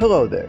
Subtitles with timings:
[0.00, 0.48] Hello there,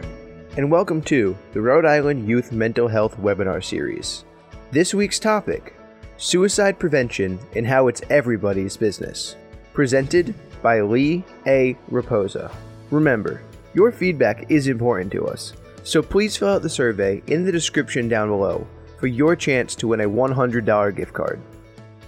[0.56, 4.24] and welcome to the Rhode Island Youth Mental Health Webinar Series.
[4.70, 5.74] This week's topic
[6.16, 9.36] Suicide Prevention and How It's Everybody's Business.
[9.74, 11.76] Presented by Leigh A.
[11.90, 12.50] Reposa.
[12.90, 13.42] Remember,
[13.74, 18.08] your feedback is important to us, so please fill out the survey in the description
[18.08, 18.66] down below
[18.98, 21.38] for your chance to win a $100 gift card.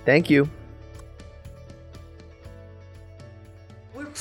[0.06, 0.48] Thank you.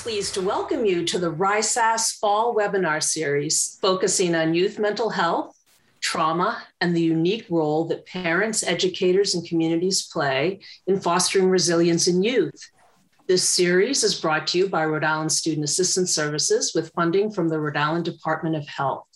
[0.04, 5.58] Pleased to welcome you to the RISAS Fall Webinar Series, focusing on youth mental health,
[6.02, 12.22] trauma, and the unique role that parents, educators, and communities play in fostering resilience in
[12.22, 12.70] youth.
[13.30, 17.48] This series is brought to you by Rhode Island Student Assistance Services with funding from
[17.48, 19.08] the Rhode Island Department of Health.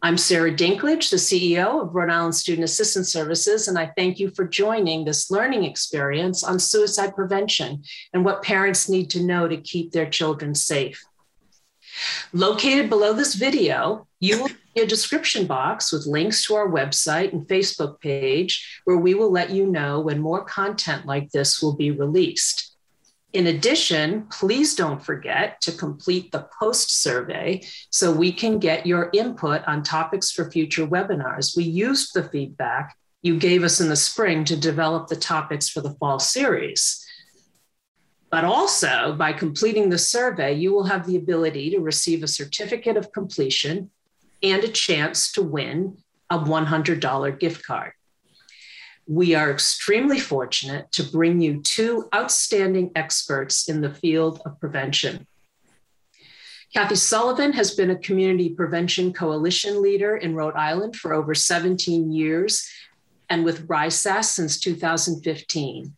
[0.00, 4.30] I'm Sarah Dinklage, the CEO of Rhode Island Student Assistance Services, and I thank you
[4.30, 7.82] for joining this learning experience on suicide prevention
[8.12, 11.04] and what parents need to know to keep their children safe.
[12.32, 17.32] Located below this video, you will see a description box with links to our website
[17.32, 21.74] and Facebook page where we will let you know when more content like this will
[21.74, 22.67] be released.
[23.34, 29.10] In addition, please don't forget to complete the post survey so we can get your
[29.12, 31.54] input on topics for future webinars.
[31.54, 35.80] We used the feedback you gave us in the spring to develop the topics for
[35.80, 37.04] the fall series.
[38.30, 42.96] But also, by completing the survey, you will have the ability to receive a certificate
[42.96, 43.90] of completion
[44.42, 45.98] and a chance to win
[46.30, 47.92] a $100 gift card
[49.08, 55.26] we are extremely fortunate to bring you two outstanding experts in the field of prevention.
[56.74, 62.12] Kathy Sullivan has been a community prevention coalition leader in Rhode Island for over 17
[62.12, 62.68] years
[63.30, 65.94] and with RISAS since 2015.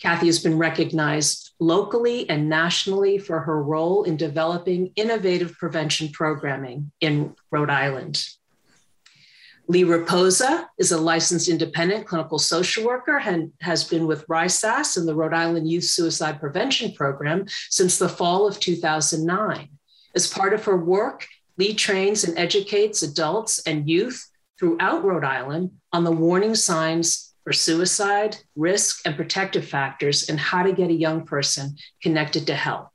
[0.00, 6.92] Kathy has been recognized locally and nationally for her role in developing innovative prevention programming
[7.00, 8.24] in Rhode Island.
[9.66, 15.08] Leigh Reposa is a licensed independent clinical social worker and has been with RISAS and
[15.08, 19.68] the Rhode Island Youth Suicide Prevention Program since the fall of 2009.
[20.14, 21.26] As part of her work,
[21.56, 27.52] Leigh trains and educates adults and youth throughout Rhode Island on the warning signs for
[27.52, 32.88] suicide, risk, and protective factors and how to get a young person connected to help.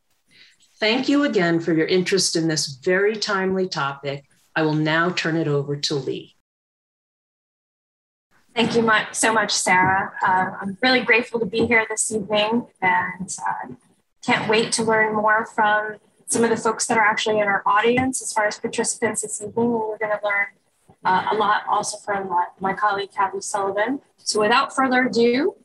[0.80, 4.26] Thank you again for your interest in this very timely topic.
[4.56, 6.36] I will now turn it over to Leigh.
[8.60, 10.12] Thank you much, so much, Sarah.
[10.22, 13.74] Uh, I'm really grateful to be here this evening and uh,
[14.22, 15.96] can't wait to learn more from
[16.28, 19.42] some of the folks that are actually in our audience as far as participants this
[19.42, 19.68] evening.
[19.68, 20.48] And we're going to learn
[21.06, 24.02] uh, a lot also from my, colleague, Kathy Sullivan.
[24.18, 25.56] So without further ado,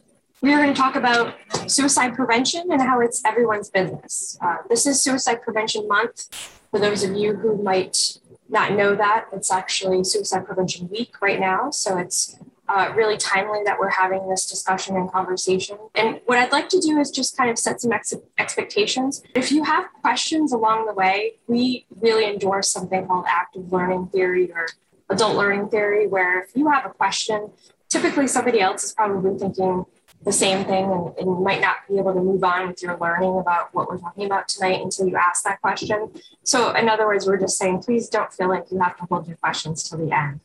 [0.41, 1.35] we are going to talk about
[1.67, 4.39] suicide prevention and how it's everyone's business.
[4.41, 6.33] Uh, this is Suicide Prevention Month.
[6.71, 11.41] For those of you who might not know that, it's actually Suicide Prevention Week right
[11.41, 11.73] now.
[11.73, 12.37] So it's
[12.75, 15.79] uh, really timely that we're having this discussion and conversation.
[15.95, 19.23] And what I'd like to do is just kind of set some ex- expectations.
[19.35, 24.51] If you have questions along the way, we really endorse something called active learning theory
[24.51, 24.67] or
[25.09, 27.53] adult learning theory, where if you have a question,
[27.89, 29.87] typically somebody else is probably thinking
[30.25, 33.39] the same thing and, and might not be able to move on with your learning
[33.39, 36.11] about what we're talking about tonight until you ask that question.
[36.43, 39.29] So, in other words, we're just saying, please don't feel like you have to hold
[39.29, 40.41] your questions till the end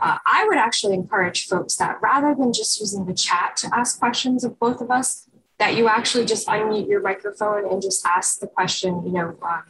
[0.00, 3.98] uh, I would actually encourage folks that rather than just using the chat to ask
[3.98, 5.28] questions of both of us,
[5.58, 9.62] that you actually just unmute your microphone and just ask the question, you know, um,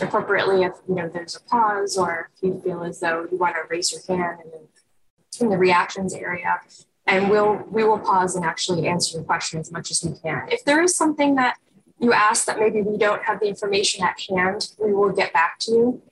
[0.00, 3.54] appropriately if you know there's a pause or if you feel as though you want
[3.56, 6.60] to raise your hand in, in the reactions area,
[7.06, 10.46] and we'll we will pause and actually answer your question as much as we can.
[10.50, 11.56] If there is something that
[11.98, 15.58] you ask that maybe we don't have the information at hand, we will get back
[15.60, 16.02] to you.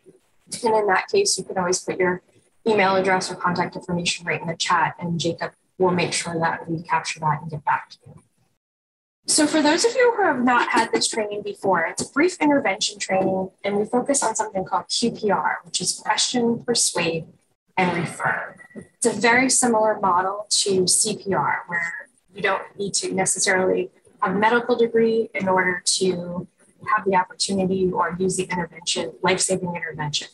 [0.65, 2.22] And in that case, you can always put your
[2.66, 6.69] email address or contact information right in the chat, and Jacob will make sure that
[6.69, 8.23] we capture that and get back to you.
[9.26, 12.37] So, for those of you who have not had this training before, it's a brief
[12.40, 17.26] intervention training, and we focus on something called QPR, which is question, persuade,
[17.76, 18.56] and refer.
[18.75, 23.90] It's a very similar model to CPR, where you don't need to necessarily
[24.20, 26.49] have a medical degree in order to
[26.88, 30.29] have the opportunity or use the intervention, life saving intervention.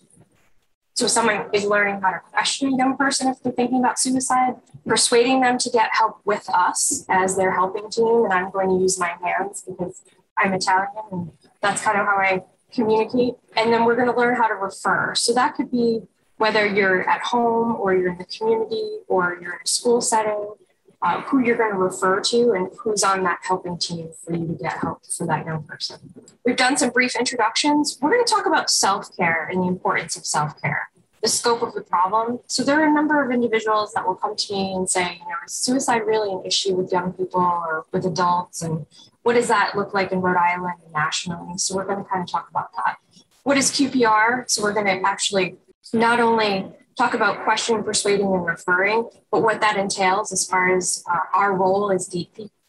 [0.96, 4.54] So someone is learning how to question a young person if they're thinking about suicide,
[4.86, 8.24] persuading them to get help with us as their helping team.
[8.24, 10.00] And I'm going to use my hands because
[10.38, 13.34] I'm Italian and that's kind of how I communicate.
[13.58, 15.14] And then we're going to learn how to refer.
[15.14, 16.00] So that could be
[16.38, 20.54] whether you're at home or you're in the community or you're in a school setting
[21.02, 24.46] uh, who you're going to refer to and who's on that helping team for you
[24.46, 25.98] to get help for that young person.
[26.44, 27.98] We've done some brief introductions.
[28.00, 30.88] We're going to talk about self care and the importance of self care,
[31.22, 32.40] the scope of the problem.
[32.46, 35.18] So, there are a number of individuals that will come to me and say, you
[35.18, 38.62] know, is suicide really an issue with young people or with adults?
[38.62, 38.86] And
[39.22, 41.58] what does that look like in Rhode Island and nationally?
[41.58, 42.96] So, we're going to kind of talk about that.
[43.42, 44.48] What is QPR?
[44.50, 45.56] So, we're going to actually
[45.92, 46.66] not only
[46.96, 51.54] talk about questioning, persuading, and referring, but what that entails as far as uh, our
[51.54, 52.08] role as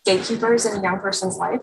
[0.05, 1.61] gatekeepers in a young person's life.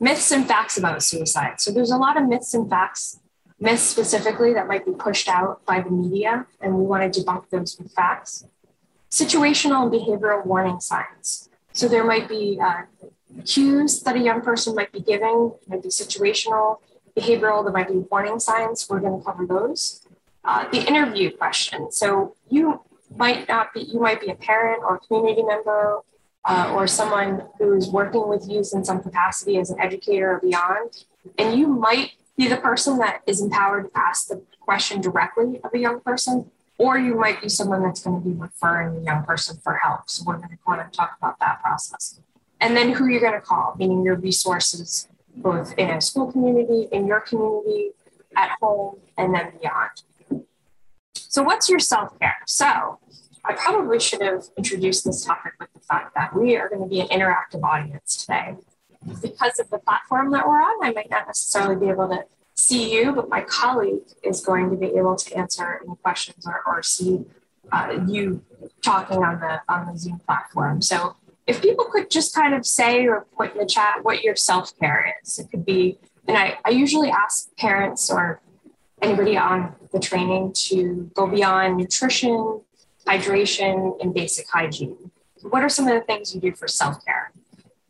[0.00, 1.60] Myths and facts about suicide.
[1.60, 3.20] So there's a lot of myths and facts,
[3.58, 7.50] myths specifically that might be pushed out by the media, and we want to debunk
[7.50, 8.46] those with facts.
[9.10, 11.50] Situational and behavioral warning signs.
[11.72, 12.82] So there might be uh,
[13.44, 16.78] cues that a young person might be giving, might be situational,
[17.16, 18.86] behavioral, there might be warning signs.
[18.88, 20.06] We're going to cover those
[20.44, 21.90] uh, the interview question.
[21.92, 22.80] So you
[23.16, 26.00] might not be, you might be a parent or a community member
[26.44, 31.04] uh, or someone who's working with youth in some capacity as an educator or beyond.
[31.38, 35.74] And you might be the person that is empowered to ask the question directly of
[35.74, 39.24] a young person, or you might be someone that's going to be referring a young
[39.24, 40.08] person for help.
[40.08, 42.20] So we're going to kind of talk about that process.
[42.60, 46.88] And then who you're going to call, meaning your resources, both in a school community,
[46.92, 47.90] in your community,
[48.36, 50.02] at home, and then beyond.
[51.30, 52.38] So, what's your self care?
[52.46, 52.98] So,
[53.44, 56.88] I probably should have introduced this topic with the fact that we are going to
[56.88, 58.56] be an interactive audience today.
[59.22, 62.24] Because of the platform that we're on, I might not necessarily be able to
[62.54, 66.62] see you, but my colleague is going to be able to answer any questions or,
[66.66, 67.24] or see
[67.70, 68.42] uh, you
[68.82, 70.82] talking on the on the Zoom platform.
[70.82, 71.14] So
[71.46, 74.76] if people could just kind of say or put in the chat what your self
[74.80, 75.98] care is, it could be.
[76.26, 78.40] And I, I usually ask parents or
[79.02, 82.60] anybody on the training to go beyond nutrition,
[83.06, 85.10] hydration, and basic hygiene.
[85.42, 87.32] What are some of the things you do for self care?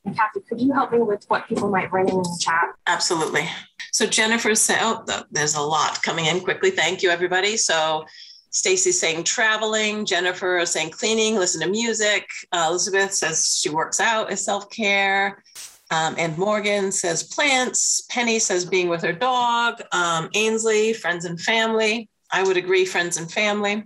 [0.04, 2.70] And Kathy, could you help me with what people might write in the chat?
[2.86, 3.48] Absolutely.
[3.92, 6.70] So Jennifer said, oh, there's a lot coming in quickly.
[6.70, 7.56] Thank you, everybody.
[7.56, 8.04] So
[8.50, 10.04] Stacy's saying traveling.
[10.04, 12.28] Jennifer is saying cleaning, listen to music.
[12.52, 15.42] Uh, Elizabeth says she works out as self care.
[15.90, 18.02] Um, and Morgan says plants.
[18.10, 19.82] Penny says being with her dog.
[19.92, 22.08] Um, Ainsley, friends and family.
[22.32, 23.82] I would agree, friends and family.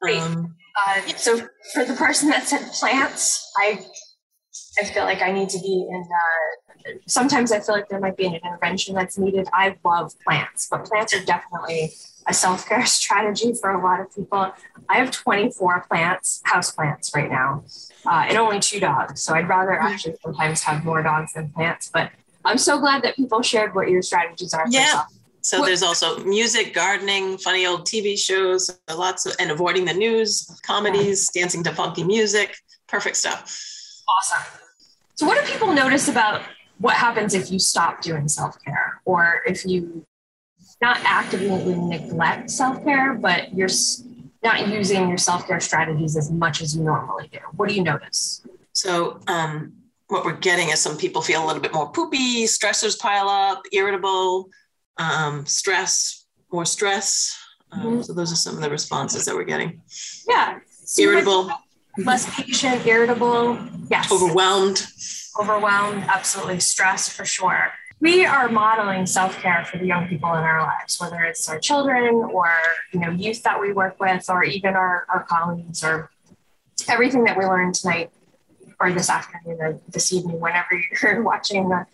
[0.00, 0.20] Great.
[0.20, 0.54] Um,
[0.86, 1.38] uh, so
[1.72, 3.84] for the person that said plants, I
[4.80, 6.02] I feel like I need to be in.
[6.02, 9.48] Uh, sometimes I feel like there might be an intervention that's needed.
[9.52, 11.92] I love plants, but plants are definitely
[12.26, 14.52] a self care strategy for a lot of people.
[14.88, 17.64] I have 24 plants, house plants right now,
[18.06, 19.22] uh, and only two dogs.
[19.22, 19.86] So I'd rather mm-hmm.
[19.86, 21.90] actually sometimes have more dogs than plants.
[21.92, 22.10] But
[22.44, 24.66] I'm so glad that people shared what your strategies are.
[24.68, 25.04] Yeah.
[25.40, 25.66] So what?
[25.66, 31.30] there's also music, gardening, funny old TV shows, lots of, and avoiding the news, comedies,
[31.34, 31.42] yeah.
[31.42, 32.56] dancing to funky music,
[32.86, 33.42] perfect stuff.
[34.08, 34.60] Awesome.
[35.16, 36.42] So what do people notice about
[36.78, 40.06] what happens if you stop doing self care or if you
[40.84, 43.70] not actively neglect self care, but you're
[44.42, 47.38] not using your self care strategies as much as you normally do?
[47.56, 48.46] What do you notice?
[48.72, 49.72] So, um,
[50.08, 53.62] what we're getting is some people feel a little bit more poopy, stressors pile up,
[53.72, 54.50] irritable,
[54.98, 57.34] um, stress, more stress.
[57.72, 58.02] Um, mm-hmm.
[58.02, 59.80] So, those are some of the responses that we're getting.
[60.28, 60.58] Yeah.
[60.68, 61.50] So irritable.
[61.96, 63.58] Less patient, irritable.
[63.88, 64.12] Yes.
[64.12, 64.86] Overwhelmed.
[65.40, 66.60] Overwhelmed, absolutely.
[66.60, 71.20] Stress for sure we are modeling self-care for the young people in our lives whether
[71.22, 72.50] it's our children or
[72.92, 76.10] you know youth that we work with or even our, our colleagues or
[76.88, 78.10] everything that we learned tonight
[78.80, 81.86] or this afternoon or this evening whenever you're watching the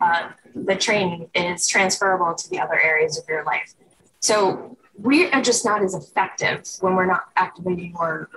[0.00, 3.74] uh, the training is transferable to the other areas of your life.
[4.20, 8.30] So we are just not as effective when we're not activating or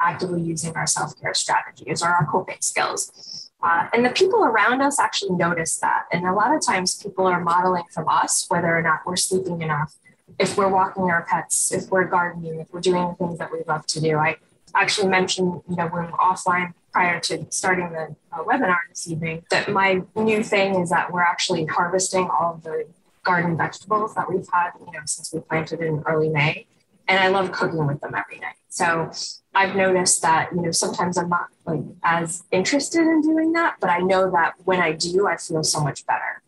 [0.00, 4.98] actively using our self-care strategies or our coping skills uh, and the people around us
[4.98, 6.06] actually notice that.
[6.12, 9.60] And a lot of times people are modeling from us whether or not we're sleeping
[9.62, 9.94] enough,
[10.38, 13.62] if we're walking our pets, if we're gardening, if we're doing the things that we
[13.66, 14.16] love to do.
[14.16, 14.36] I
[14.74, 19.44] actually mentioned, you know, when we're offline prior to starting the uh, webinar this evening,
[19.50, 22.86] that my new thing is that we're actually harvesting all of the
[23.22, 26.66] garden vegetables that we've had, you know, since we planted in early May.
[27.06, 28.54] And I love cooking with them every night.
[28.68, 29.10] So
[29.54, 33.90] I've noticed that, you know, sometimes I'm not like as interested in doing that, but
[33.90, 36.42] I know that when I do, I feel so much better.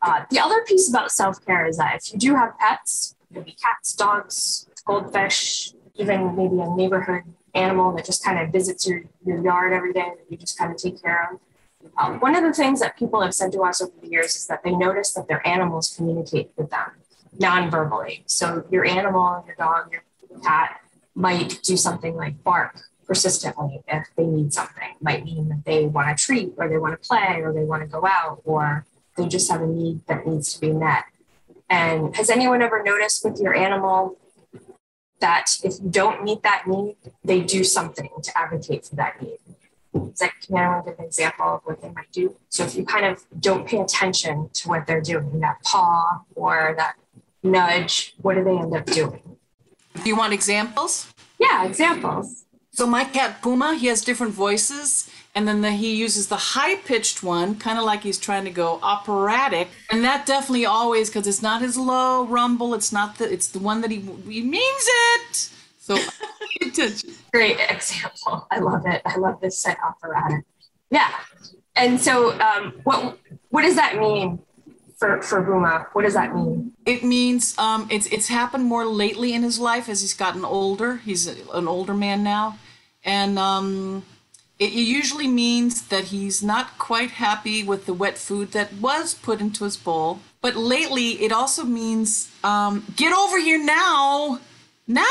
[0.00, 3.56] Uh, the other piece about self care is that if you do have pets, maybe
[3.62, 7.22] cats, dogs, goldfish, even maybe a neighborhood
[7.54, 10.70] animal that just kind of visits your, your yard every day that you just kind
[10.70, 11.40] of take care of.
[11.98, 14.46] Uh, one of the things that people have said to us over the years is
[14.46, 16.90] that they notice that their animals communicate with them
[17.38, 18.24] non verbally.
[18.26, 20.80] So your animal, your dog, your cat
[21.14, 24.90] might do something like bark persistently if they need something.
[24.90, 27.64] It might mean that they want a treat or they want to play or they
[27.64, 31.04] want to go out or they just have a need that needs to be met.
[31.68, 34.18] And has anyone ever noticed with your animal
[35.20, 39.38] that if you don't meet that need, they do something to advocate for that need?
[39.94, 42.36] Is that, can anyone give an example of what they might do?
[42.48, 46.74] So if you kind of don't pay attention to what they're doing, that paw or
[46.76, 46.96] that
[47.42, 49.33] nudge, what do they end up doing?
[50.02, 51.12] Do you want examples?
[51.38, 52.44] Yeah, examples.
[52.72, 56.76] So my cat Puma, he has different voices, and then the, he uses the high
[56.76, 61.26] pitched one, kind of like he's trying to go operatic, and that definitely always because
[61.26, 64.84] it's not his low rumble, it's not the it's the one that he he means
[64.86, 65.50] it.
[65.78, 65.96] So
[67.32, 68.46] great example.
[68.50, 69.02] I love it.
[69.04, 70.44] I love this set operatic.
[70.90, 71.12] Yeah,
[71.76, 73.18] and so um, what
[73.50, 74.40] what does that mean
[74.96, 75.86] for for Puma?
[75.92, 76.72] What does that mean?
[76.86, 80.96] It means um, it's it's happened more lately in his life as he's gotten older.
[80.96, 82.58] He's an older man now,
[83.04, 84.04] and um,
[84.58, 89.40] it usually means that he's not quite happy with the wet food that was put
[89.40, 90.20] into his bowl.
[90.40, 94.38] But lately, it also means um, get over here now,
[94.86, 95.04] now,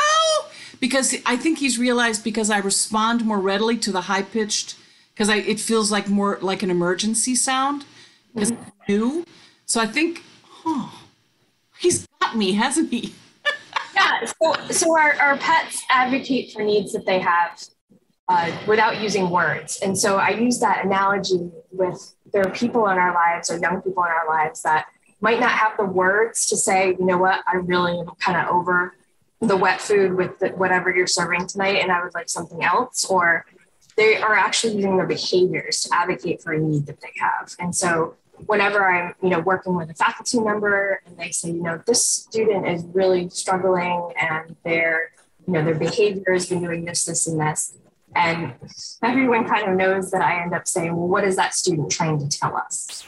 [0.80, 4.76] because I think he's realized because I respond more readily to the high pitched
[5.14, 7.86] because I it feels like more like an emergency sound
[8.34, 8.70] because mm-hmm.
[8.88, 9.26] new.
[9.66, 10.24] So I think,
[10.66, 11.04] oh,
[11.80, 13.14] he's got me, hasn't he?
[13.96, 14.26] yeah.
[14.26, 17.62] So, so our, our pets advocate for needs that they have
[18.28, 19.80] uh, without using words.
[19.84, 23.82] And so I use that analogy with there are people in our lives or young
[23.82, 24.88] people in our lives that
[25.22, 28.54] might not have the words to say, you know what, I really am kind of
[28.54, 28.96] over
[29.40, 33.06] the wet food with the, whatever you're serving tonight and I would like something else.
[33.06, 33.46] Or
[33.96, 37.54] they are actually using their behaviors to advocate for a need that they have.
[37.60, 38.16] And so
[38.46, 42.04] whenever I'm, you know, working with a faculty member and they say, you know, this
[42.06, 45.12] student is really struggling and their,
[45.48, 47.78] you know, their behavior has been doing this, this, and this.
[48.16, 48.54] And
[49.02, 52.20] everyone kind of knows that I end up saying, well, what is that student trying
[52.20, 53.04] to tell us?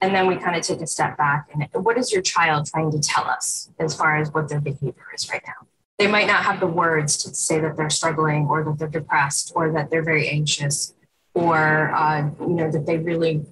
[0.00, 2.92] And then we kind of take a step back and what is your child trying
[2.92, 5.66] to tell us as far as what their behavior is right now?
[5.98, 9.52] They might not have the words to say that they're struggling or that they're depressed
[9.56, 10.94] or that they're very anxious
[11.34, 13.44] or, uh, you know, that they really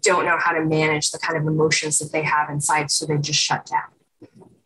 [0.00, 3.18] don't know how to manage the kind of emotions that they have inside, so they
[3.18, 3.90] just shut down.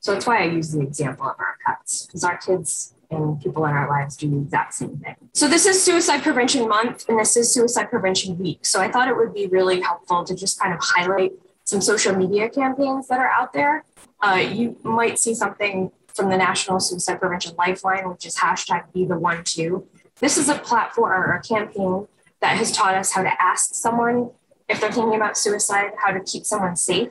[0.00, 3.64] So that's why I use the example of our pets, because our kids and people
[3.64, 5.16] in our lives do the exact same thing.
[5.32, 8.64] So this is Suicide Prevention Month, and this is Suicide Prevention Week.
[8.66, 11.32] So I thought it would be really helpful to just kind of highlight
[11.64, 13.84] some social media campaigns that are out there.
[14.20, 19.04] Uh, you might see something from the National Suicide Prevention Lifeline, which is hashtag be
[19.04, 19.86] the one too.
[20.20, 22.08] This is a platform or a campaign
[22.40, 24.30] that has taught us how to ask someone
[24.68, 27.10] if they're thinking about suicide, how to keep someone safe,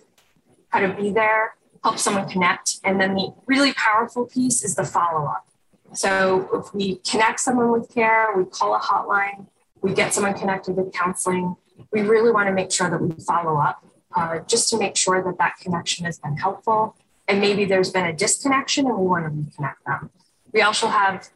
[0.69, 2.79] how to be there, help someone connect.
[2.83, 5.47] And then the really powerful piece is the follow up.
[5.93, 9.47] So if we connect someone with care, we call a hotline,
[9.81, 11.55] we get someone connected with counseling,
[11.91, 13.85] we really want to make sure that we follow up
[14.15, 16.95] uh, just to make sure that that connection has been helpful.
[17.27, 20.09] And maybe there's been a disconnection and we want to reconnect them.
[20.53, 21.29] We also have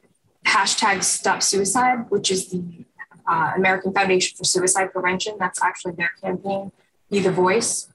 [0.46, 2.64] hashtag stop suicide, which is the
[3.32, 5.38] uh, American Foundation for Suicide Prevention.
[5.40, 6.74] That's actually their campaign,
[7.10, 7.88] Be the Voice.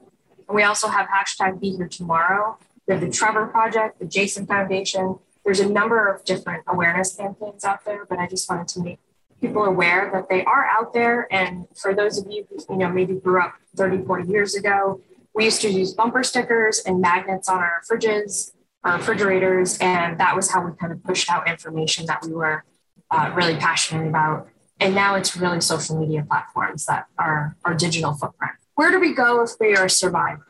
[0.47, 2.57] And we also have hashtag Be Here Tomorrow.
[2.87, 5.19] We have the Trevor Project, the Jason Foundation.
[5.45, 8.99] There's a number of different awareness campaigns out there, but I just wanted to make
[9.39, 11.31] people aware that they are out there.
[11.31, 15.01] And for those of you who, you know, maybe grew up 30, 40 years ago,
[15.35, 18.53] we used to use bumper stickers and magnets on our fridges,
[18.83, 22.63] our refrigerators, and that was how we kind of pushed out information that we were
[23.11, 24.49] uh, really passionate about
[24.79, 28.53] and now it's really social media platforms that are our digital footprint.
[28.75, 30.45] Where do we go if we are a survivor?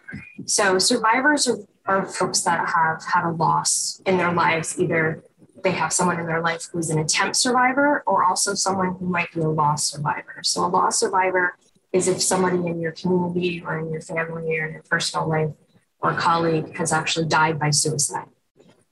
[0.46, 4.80] So, survivors are, are folks that have had a loss in their lives.
[4.80, 5.24] Either
[5.64, 9.32] they have someone in their life who's an attempt survivor, or also someone who might
[9.34, 10.42] be a loss survivor.
[10.44, 11.56] So, a loss survivor
[11.94, 15.52] is if somebody in your community or in your family or in your personal life
[16.00, 18.28] or colleague has actually died by suicide.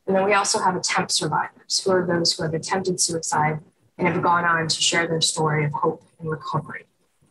[0.08, 3.60] And then we also have attempt survivors, who are those who have attempted suicide
[3.98, 6.86] and have gone on to share their story of hope and recovery.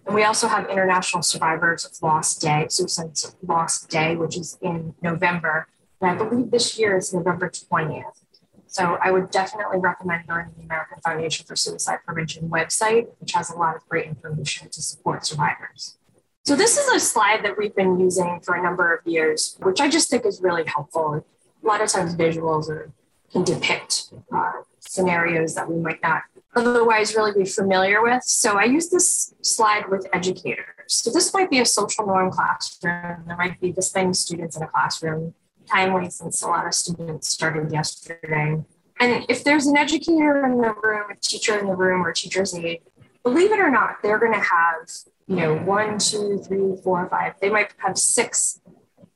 [0.06, 3.12] And we also have International Survivors of Loss Day, Suicide
[3.46, 5.66] Loss Day, which is in November.
[6.00, 8.24] And I believe this year is November 20th.
[8.66, 13.32] So I would definitely recommend going to the American Foundation for Suicide Prevention website, which
[13.32, 15.96] has a lot of great information to support survivors.
[16.44, 19.80] So this is a slide that we've been using for a number of years, which
[19.80, 21.24] I just think is really helpful.
[21.62, 22.90] A lot of times visuals are,
[23.32, 26.22] can depict uh, scenarios that we might not
[26.56, 28.22] otherwise really be familiar with.
[28.24, 30.64] So I use this slide with educators.
[30.88, 33.24] So this might be a social norm classroom.
[33.26, 35.34] There might be this many students in a classroom,
[35.70, 38.62] timely since a lot of students started yesterday.
[39.00, 42.54] And if there's an educator in the room, a teacher in the room, or teacher's
[42.54, 42.82] aide,
[43.22, 44.90] believe it or not, they're going to have,
[45.26, 47.34] you know, one, two, three, four, five.
[47.40, 48.60] They might have six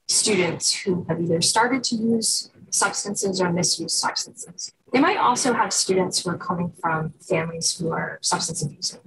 [0.09, 4.72] students who have either started to use substances or misuse substances.
[4.92, 9.00] They might also have students who are coming from families who are substance abusing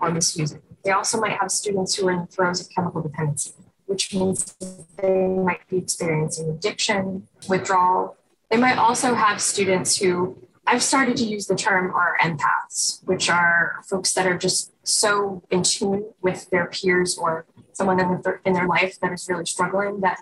[0.00, 0.62] or misusing.
[0.84, 3.52] They also might have students who are in the throes of chemical dependency,
[3.86, 4.56] which means
[4.96, 8.16] they might be experiencing addiction, withdrawal.
[8.50, 13.30] They might also have students who I've started to use the term are empaths, which
[13.30, 18.42] are folks that are just so in tune with their peers or someone in their,
[18.44, 20.20] in their life that is really struggling that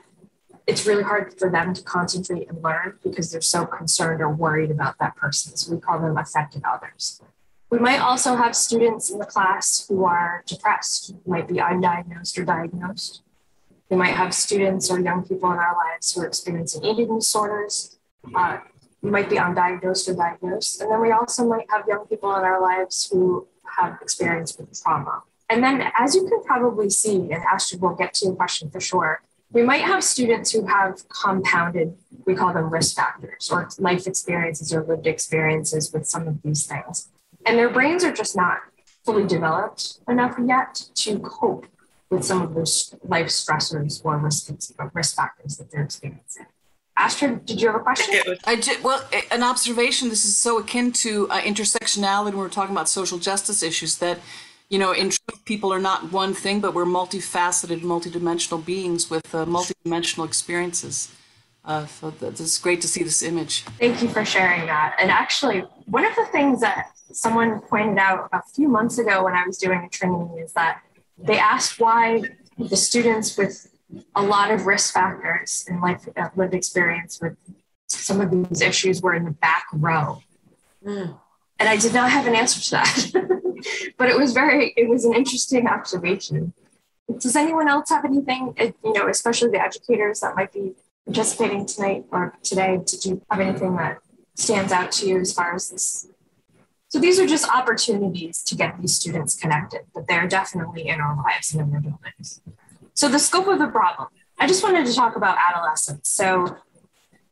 [0.67, 4.71] it's really hard for them to concentrate and learn because they're so concerned or worried
[4.71, 5.57] about that person.
[5.57, 7.23] So we call them affected others.
[7.71, 12.45] We might also have students in the class who are depressed, might be undiagnosed or
[12.45, 13.23] diagnosed.
[13.91, 17.99] We might have students or young people in our lives who are experiencing eating disorders.
[18.35, 18.59] Uh,
[19.11, 20.81] might be undiagnosed or diagnosed.
[20.81, 23.47] And then we also might have young people in our lives who
[23.79, 25.23] have experience with trauma.
[25.49, 28.81] And then, as you can probably see, and Astrid will get to your question for
[28.81, 34.07] sure, we might have students who have compounded, we call them risk factors or life
[34.07, 37.09] experiences or lived experiences with some of these things.
[37.45, 38.59] And their brains are just not
[39.05, 41.67] fully developed enough yet to cope
[42.11, 44.51] with some of those life stressors or risk,
[44.93, 46.47] risk factors that they're experiencing.
[46.97, 48.37] Astrid, did you have a question?
[48.45, 48.83] I did.
[48.83, 50.09] Well, an observation.
[50.09, 54.19] This is so akin to uh, intersectionality when we're talking about social justice issues that
[54.69, 59.35] you know, in truth, people are not one thing, but we're multifaceted, multidimensional beings with
[59.35, 61.13] uh, multidimensional experiences.
[61.65, 63.63] Uh, so it's great to see this image.
[63.79, 64.97] Thank you for sharing that.
[65.01, 69.35] And actually, one of the things that someone pointed out a few months ago when
[69.35, 70.83] I was doing a training is that
[71.19, 72.23] they asked why
[72.59, 73.69] the students with
[74.15, 77.37] a lot of risk factors and life uh, lived experience with
[77.87, 80.23] some of these issues were in the back row.
[80.85, 81.19] Mm.
[81.59, 83.43] And I did not have an answer to that.
[83.97, 86.53] but it was very, it was an interesting observation.
[87.19, 90.75] Does anyone else have anything, uh, you know, especially the educators that might be
[91.07, 93.99] participating tonight or today, did you have anything that
[94.35, 96.09] stands out to you as far as this?
[96.89, 101.17] So these are just opportunities to get these students connected, but they're definitely in our
[101.17, 102.41] lives and in their buildings.
[102.95, 106.09] So the scope of the problem, I just wanted to talk about adolescence.
[106.09, 106.57] So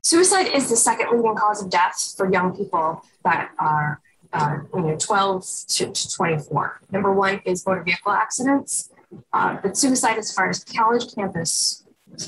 [0.03, 4.01] suicide is the second leading cause of death for young people that are
[4.35, 6.81] uh, you know, 12 to, to 24.
[6.90, 8.90] Number one is motor vehicle accidents,
[9.33, 11.85] uh, but suicide as far as college campus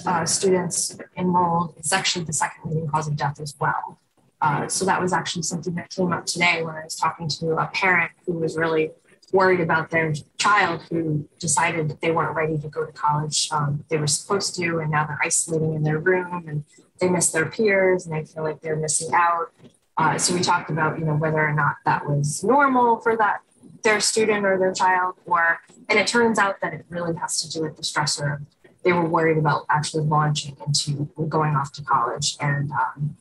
[0.06, 3.98] uh, students enrolled is actually the second leading cause of death as well.
[4.40, 7.52] Uh, so that was actually something that came up today when I was talking to
[7.52, 8.90] a parent who was really
[9.32, 13.48] worried about their child who decided that they weren't ready to go to college.
[13.50, 16.64] Um, they were supposed to, and now they're isolating in their room and
[17.00, 19.52] they miss their peers and they feel like they're missing out.
[19.98, 23.40] Uh, so we talked about, you know, whether or not that was normal for that
[23.82, 27.50] their student or their child, or and it turns out that it really has to
[27.50, 28.44] do with the stressor.
[28.82, 33.16] They were worried about actually launching into going off to college, and um,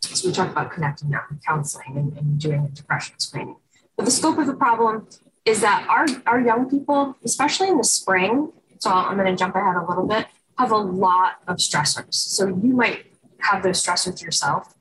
[0.00, 3.56] so we talked about connecting that with counseling and, and doing a depression screening.
[3.96, 5.06] But the scope of the problem
[5.44, 9.54] is that our our young people, especially in the spring, so I'm going to jump
[9.54, 10.26] ahead a little bit,
[10.58, 12.14] have a lot of stressors.
[12.14, 13.06] So you might
[13.40, 14.74] have those stressors yourself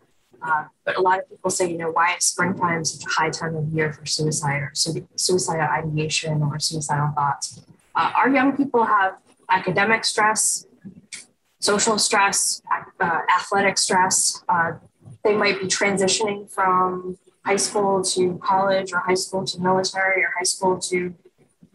[0.47, 3.29] uh, but a lot of people say, you know, why is springtime such a high
[3.29, 7.61] time of year for suicide or suicidal ideation or suicidal thoughts?
[7.93, 9.17] Uh, our young people have
[9.49, 10.65] academic stress,
[11.59, 12.61] social stress,
[13.01, 14.41] uh, athletic stress.
[14.47, 14.73] Uh,
[15.23, 20.31] they might be transitioning from high school to college or high school to military or
[20.37, 21.13] high school to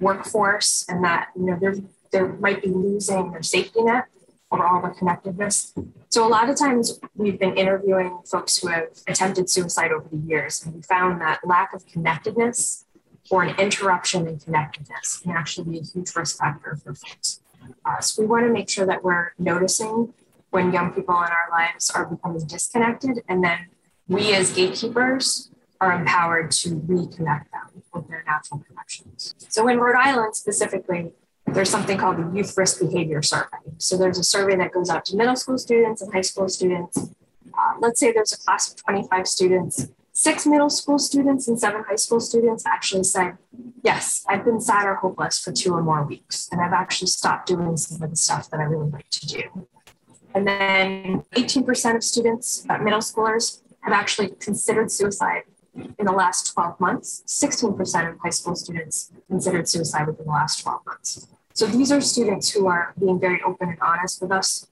[0.01, 1.83] workforce, and that you know they
[2.13, 4.07] they might be losing their safety net
[4.53, 5.73] or all the connectedness.
[6.11, 10.19] So a lot of times we've been interviewing folks who have attempted suicide over the
[10.19, 12.85] years, and we found that lack of connectedness
[13.31, 17.41] or an interruption in connectedness can actually be a huge risk factor for folks.
[17.87, 20.13] Uh, so we want to make sure that we're noticing
[20.51, 23.59] when young people in our lives are becoming disconnected, and then
[24.07, 29.35] we as gatekeepers are empowered to reconnect them with their natural connections.
[29.49, 31.13] So in Rhode Island specifically,
[31.53, 33.59] there's something called the Youth Risk Behavior Survey.
[33.79, 36.97] So there's a survey that goes out to middle school students and high school students.
[36.99, 39.89] Uh, let's say there's a class of 25 students.
[40.15, 43.39] Six middle school students and seven high school students actually said,
[43.83, 47.49] Yes, I've been sad or hopeless for two or more weeks, and I've actually stopped
[47.49, 49.67] doing some of the stuff that I really like to do.
[50.35, 55.43] And then 18% of students, uh, middle schoolers, have actually considered suicide
[55.75, 57.23] in the last 12 months.
[57.27, 61.27] 16% of high school students considered suicide within the last 12 months.
[61.55, 64.67] So these are students who are being very open and honest with us.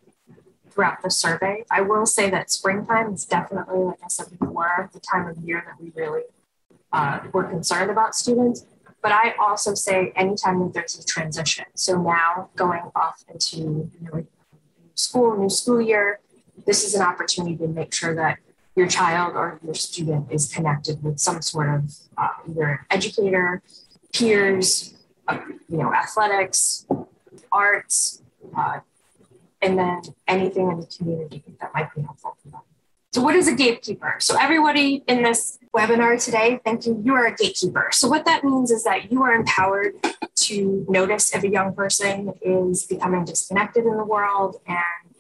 [0.71, 1.65] throughout the survey.
[1.69, 5.65] I will say that springtime is definitely, like I said before, the time of year
[5.67, 6.23] that we really
[6.93, 8.65] uh, were concerned about students.
[9.03, 11.65] But I also say anytime that there's a transition.
[11.75, 14.27] So now going off into you know,
[14.95, 16.21] school, new school year,
[16.67, 18.39] this is an opportunity to make sure that
[18.77, 23.63] your child or your student is connected with some sort of uh, either educator,
[24.13, 24.95] peers,
[25.69, 26.87] you know, athletics,
[27.53, 28.23] arts,
[28.57, 28.81] uh,
[29.63, 32.61] and then anything in the community that might be helpful for them.
[33.13, 34.17] So, what is a gatekeeper?
[34.21, 37.89] So, everybody in this webinar today, thank you, you are a gatekeeper.
[37.93, 39.95] So, what that means is that you are empowered
[40.37, 45.15] to notice if a young person is becoming disconnected in the world and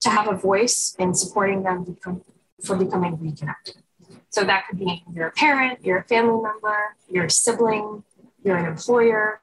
[0.00, 1.96] to have a voice in supporting them
[2.62, 3.76] for becoming reconnected.
[4.28, 8.04] So, that could be you're a parent, you're a family member, you're a sibling,
[8.42, 9.40] you're an employer,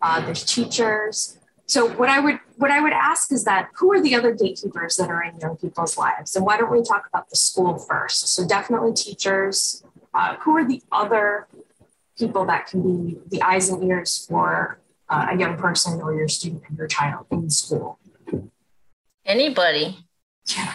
[0.00, 4.00] uh, there's teachers, so what I would what I would ask is that who are
[4.00, 7.28] the other gatekeepers that are in young people's lives, and why don't we talk about
[7.28, 8.34] the school first?
[8.34, 9.84] So definitely teachers.
[10.14, 11.46] Uh, who are the other
[12.18, 14.78] people that can be the eyes and ears for
[15.10, 17.98] uh, a young person or your student or your child in school?
[19.26, 19.98] Anybody.
[20.46, 20.72] Yeah.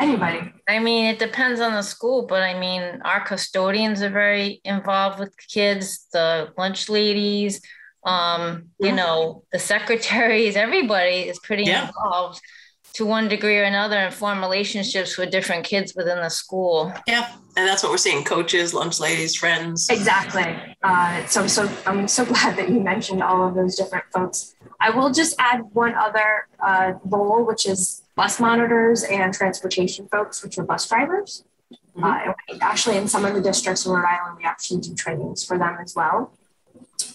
[0.00, 0.52] Anybody.
[0.68, 5.18] I mean, it depends on the school, but I mean, our custodians are very involved
[5.18, 7.60] with kids, the lunch ladies,
[8.04, 11.86] um, you know, the secretaries, everybody is pretty yeah.
[11.88, 12.40] involved
[12.94, 16.92] to one degree or another and form relationships with different kids within the school.
[17.06, 19.88] Yeah, and that's what we're seeing: coaches, lunch ladies, friends.
[19.88, 20.56] Exactly.
[20.82, 24.54] Uh, so, so I'm so glad that you mentioned all of those different folks.
[24.80, 30.42] I will just add one other uh, role, which is bus monitors and transportation folks,
[30.42, 31.44] which are bus drivers.
[31.96, 32.04] Mm-hmm.
[32.04, 35.58] Uh, actually, in some of the districts in Rhode Island, we actually do trainings for
[35.58, 36.32] them as well.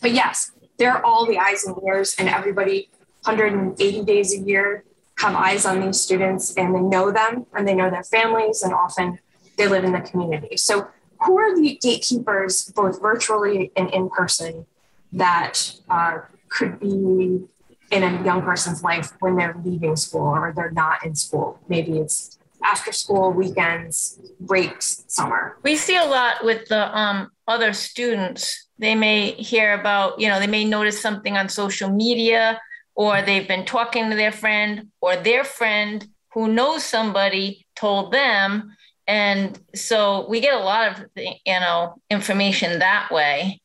[0.01, 2.89] But yes, they're all the eyes and ears, and everybody
[3.23, 4.83] 180 days a year
[5.17, 8.73] have eyes on these students and they know them and they know their families, and
[8.73, 9.19] often
[9.57, 10.57] they live in the community.
[10.57, 10.87] So,
[11.25, 14.67] who are the gatekeepers, both virtually and in person,
[15.13, 17.47] that uh, could be
[17.91, 21.59] in a young person's life when they're leaving school or they're not in school?
[21.67, 25.57] Maybe it's after school, weekends, breaks, summer.
[25.63, 30.39] We see a lot with the um, other students they may hear about, you know,
[30.39, 32.59] they may notice something on social media
[32.95, 38.75] or they've been talking to their friend or their friend who knows somebody told them.
[39.07, 43.61] And so we get a lot of, you know, information that way.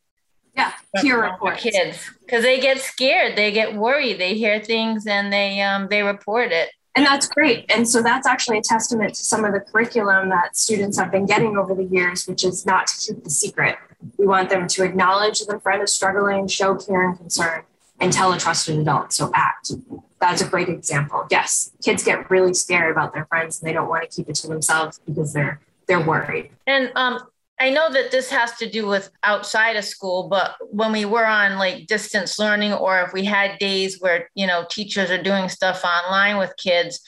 [0.54, 1.62] Yeah, peer reports.
[1.62, 6.02] Kids, because they get scared, they get worried, they hear things and they um, they
[6.02, 6.70] report it.
[6.94, 7.70] And that's great.
[7.74, 11.24] And so that's actually a testament to some of the curriculum that students have been
[11.24, 13.78] getting over the years, which is not to keep the secret.
[14.18, 17.62] We want them to acknowledge that their friend is struggling, show care and concern,
[17.98, 19.14] and tell a trusted adult.
[19.14, 19.72] So act.
[20.20, 21.26] That's a great example.
[21.30, 24.34] Yes, kids get really scared about their friends and they don't want to keep it
[24.36, 26.50] to themselves because they're they're worried.
[26.66, 27.26] And um,
[27.62, 31.24] I know that this has to do with outside of school, but when we were
[31.24, 35.48] on like distance learning, or if we had days where, you know, teachers are doing
[35.48, 37.00] stuff online with kids,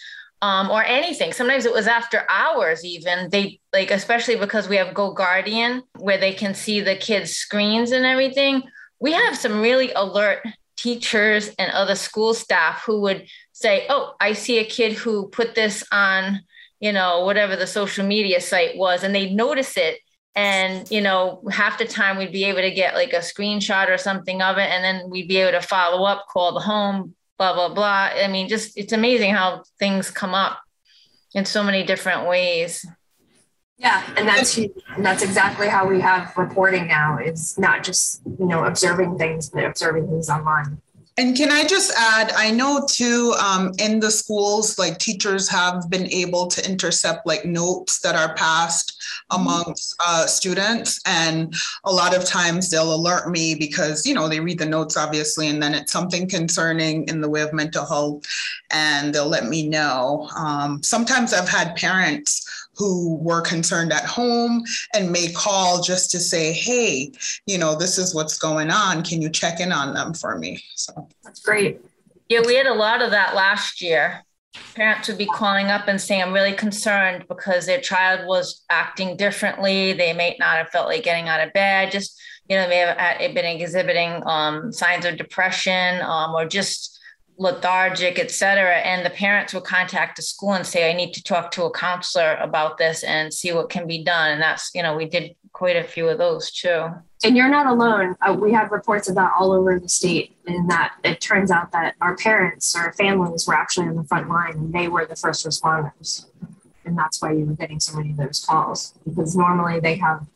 [0.43, 1.33] um, or anything.
[1.33, 3.31] Sometimes it was after hours, even.
[3.31, 8.07] They like, especially because we have GoGuardian, where they can see the kids' screens and
[8.07, 8.63] everything.
[9.01, 14.35] We have some really alert teachers and other school staff who would say, Oh, I
[14.35, 16.43] see a kid who put this on,
[16.79, 19.99] you know, whatever the social media site was, and they notice it
[20.37, 23.99] and you know half the time we'd be able to get like a screenshot or
[23.99, 27.55] something of it and then we'd be able to follow up call the home blah
[27.55, 28.11] blah blah.
[28.13, 30.61] I mean just it's amazing how things come up
[31.35, 32.87] in so many different ways.
[33.79, 38.47] Yeah and that's and that's exactly how we have reporting now is not just you
[38.47, 40.81] know observing things but observing things online
[41.17, 45.89] and can I just add, I know too, um, in the schools, like teachers have
[45.89, 49.01] been able to intercept like notes that are passed
[49.31, 51.01] amongst uh, students.
[51.07, 54.97] And a lot of times they'll alert me because, you know, they read the notes
[54.97, 58.25] obviously, and then it's something concerning in the way of mental health
[58.73, 60.29] and they'll let me know.
[60.37, 64.63] Um, sometimes I've had parents who were concerned at home
[64.95, 67.13] and may call just to say, hey,
[67.47, 69.03] you know, this is what's going on.
[69.03, 70.63] Can you check in on them for me?
[70.75, 71.81] So that's great.
[72.29, 74.25] Yeah, we had a lot of that last year.
[74.75, 79.17] Parents would be calling up and saying, I'm really concerned because their child was acting
[79.17, 79.93] differently.
[79.93, 83.35] They may not have felt like getting out of bed, just, you know, may have
[83.35, 86.94] been exhibiting um, signs of depression um, or just
[87.37, 88.77] lethargic, et cetera.
[88.77, 91.71] And the parents would contact the school and say, I need to talk to a
[91.71, 94.33] counselor about this and see what can be done.
[94.33, 96.87] And that's, you know, we did quite a few of those too.
[97.25, 98.17] And you're not alone.
[98.21, 101.73] Uh, we have reports of that all over the state, and that it turns out
[101.73, 105.17] that our parents, or families were actually on the front line and they were the
[105.17, 106.27] first responders.
[106.85, 110.27] And that's why you were getting so many of those calls because normally they have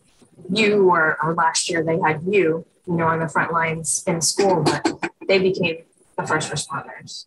[0.50, 4.22] you, or, or last year they had you, you know, on the front lines in
[4.22, 5.82] school, but they became
[6.18, 7.26] the first responders.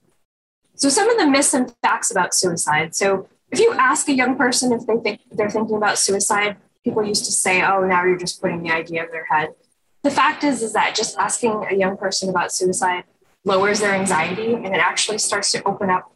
[0.76, 2.96] So, some of the myths and facts about suicide.
[2.96, 7.04] So, if you ask a young person if they think they're thinking about suicide, people
[7.04, 9.56] used to say, "Oh, now you're just putting the idea in their head."
[10.04, 13.06] The fact is, is that just asking a young person about suicide
[13.44, 16.12] lowers their anxiety, and it actually starts to open up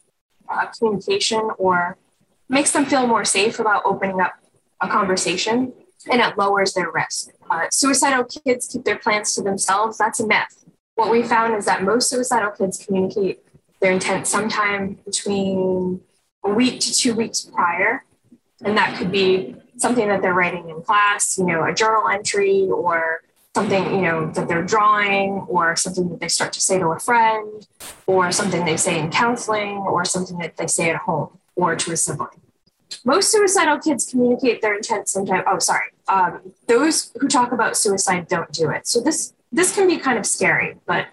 [0.50, 1.98] uh, communication or
[2.50, 4.34] makes them feel more safe about opening up
[4.82, 5.74] a conversation,
[6.12, 7.30] and it lowers their risk.
[7.50, 9.98] Uh, suicidal kids keep their plans to themselves.
[9.98, 10.65] That's a myth
[10.96, 13.44] what we found is that most suicidal kids communicate
[13.82, 16.02] their intent sometime between
[16.44, 18.04] a week to two weeks prior.
[18.64, 22.68] And that could be something that they're writing in class, you know, a journal entry
[22.68, 23.22] or
[23.54, 27.00] something, you know, that they're drawing or something that they start to say to a
[27.00, 27.68] friend
[28.08, 31.92] or something they say in counseling or something that they say at home or to
[31.92, 32.42] a sibling.
[33.04, 35.44] Most suicidal kids communicate their intent sometime.
[35.48, 35.92] Oh, sorry.
[36.08, 38.88] Um, those who talk about suicide don't do it.
[38.88, 41.08] So this this can be kind of scary, but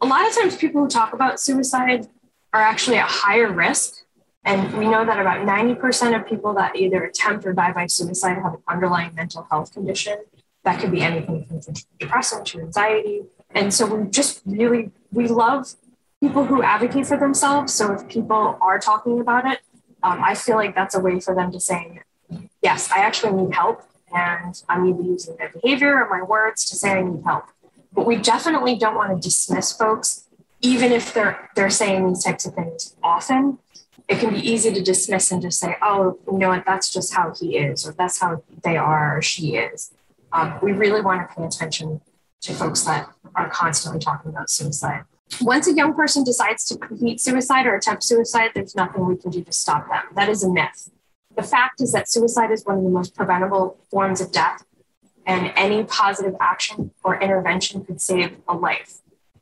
[0.00, 2.08] a lot of times people who talk about suicide
[2.52, 4.04] are actually at higher risk.
[4.44, 8.34] And we know that about 90% of people that either attempt or die by suicide
[8.34, 10.18] have an underlying mental health condition.
[10.64, 11.60] That could be anything from
[11.98, 13.22] depression to anxiety.
[13.50, 15.74] And so we just really, we love
[16.20, 17.72] people who advocate for themselves.
[17.72, 19.60] So if people are talking about it,
[20.02, 22.00] um, I feel like that's a way for them to say,
[22.62, 23.82] yes, I actually need help.
[24.14, 27.44] And I'm either using their behavior or my words to say I need help.
[27.94, 30.28] But we definitely don't want to dismiss folks,
[30.60, 33.58] even if they're they're saying these types of things often.
[34.06, 36.64] It can be easy to dismiss and just say, "Oh, you know what?
[36.66, 39.92] That's just how he is, or that's how they are, or she is."
[40.32, 42.00] Um, we really want to pay attention
[42.42, 45.04] to folks that are constantly talking about suicide.
[45.40, 49.30] Once a young person decides to commit suicide or attempt suicide, there's nothing we can
[49.30, 50.02] do to stop them.
[50.14, 50.90] That is a myth.
[51.34, 54.64] The fact is that suicide is one of the most preventable forms of death
[55.26, 58.98] and any positive action or intervention could save a life.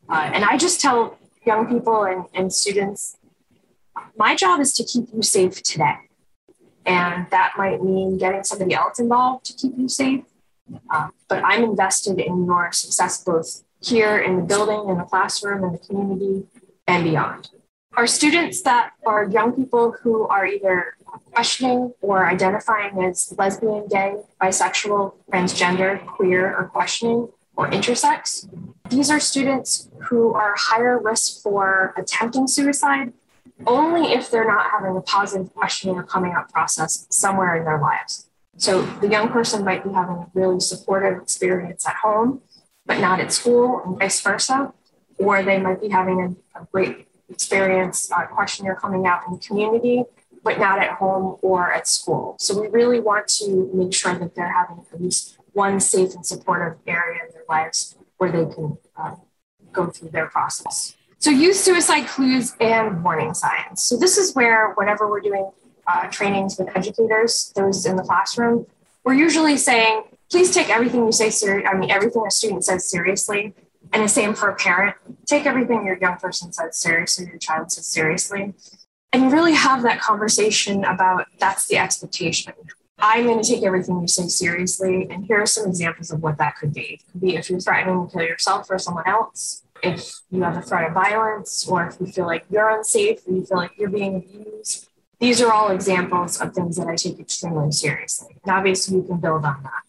[0.08, 3.16] Uh, and I just tell young people and, and students
[4.16, 5.96] my job is to keep you safe today.
[6.84, 10.24] And that might mean getting somebody else involved to keep you safe.
[10.90, 15.64] Uh, but I'm invested in your success both here in the building, in the classroom,
[15.64, 16.46] in the community,
[16.86, 17.50] and beyond.
[17.94, 20.96] Our students that are young people who are either
[21.32, 28.48] questioning or identifying as lesbian, gay, bisexual, transgender, queer, or questioning, or intersex.
[28.88, 33.12] These are students who are higher risk for attempting suicide
[33.66, 37.80] only if they're not having a positive questioning or coming out process somewhere in their
[37.80, 38.26] lives.
[38.56, 42.42] So the young person might be having a really supportive experience at home,
[42.86, 44.72] but not at school, and vice versa.
[45.18, 46.20] Or they might be having
[46.54, 50.04] a, a great experience, uh, questionnaire coming out in the community,
[50.42, 52.36] but not at home or at school.
[52.38, 56.26] So we really want to make sure that they're having at least one safe and
[56.26, 59.16] supportive area in their lives where they can uh,
[59.72, 60.96] go through their process.
[61.18, 63.82] So use suicide clues and warning signs.
[63.82, 65.50] So this is where whenever we're doing
[65.86, 68.66] uh, trainings with educators, those in the classroom,
[69.04, 71.68] we're usually saying, please take everything you say serious.
[71.70, 73.54] I mean, everything a student says seriously.
[73.92, 74.96] And the same for a parent.
[75.26, 78.54] Take everything your young person says seriously, your child says seriously
[79.12, 82.52] and really have that conversation about that's the expectation.
[82.98, 85.08] I'm going to take everything you say seriously.
[85.10, 86.94] And here are some examples of what that could be.
[86.94, 90.56] It could be if you're threatening to kill yourself or someone else, if you have
[90.56, 93.72] a threat of violence, or if you feel like you're unsafe or you feel like
[93.76, 94.88] you're being abused.
[95.18, 98.36] These are all examples of things that I take extremely seriously.
[98.44, 99.82] And obviously, you can build on that.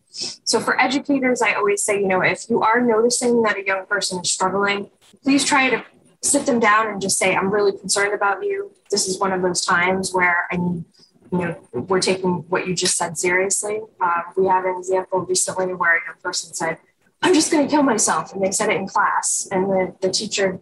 [0.44, 3.88] So, for educators, I always say, you know, if you are noticing that a young
[3.88, 4.92] person is struggling,
[5.24, 5.84] please try to
[6.24, 8.72] sit them down and just say, I'm really concerned about you.
[8.90, 10.86] This is one of those times where I need,
[11.32, 13.82] you know, we're taking what you just said seriously.
[14.00, 16.78] Um, we had an example recently where a person said,
[17.22, 18.34] I'm just going to kill myself.
[18.34, 19.48] And they said it in class.
[19.52, 20.60] And the, the teacher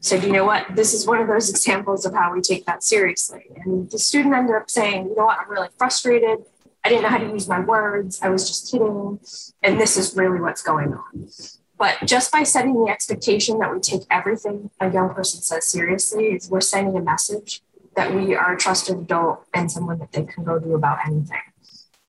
[0.00, 2.82] said, you know what, this is one of those examples of how we take that
[2.82, 3.46] seriously.
[3.64, 6.44] And the student ended up saying, you know what, I'm really frustrated.
[6.84, 8.20] I didn't know how to use my words.
[8.20, 9.18] I was just kidding.
[9.62, 11.28] And this is really what's going on.
[11.78, 16.26] But just by setting the expectation that we take everything a young person says seriously,
[16.26, 17.62] is we're sending a message
[17.96, 21.40] that we are a trusted adult and someone that they can go to about anything.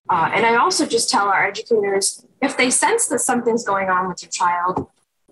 [0.09, 4.07] Uh, and I also just tell our educators if they sense that something's going on
[4.07, 4.87] with your child,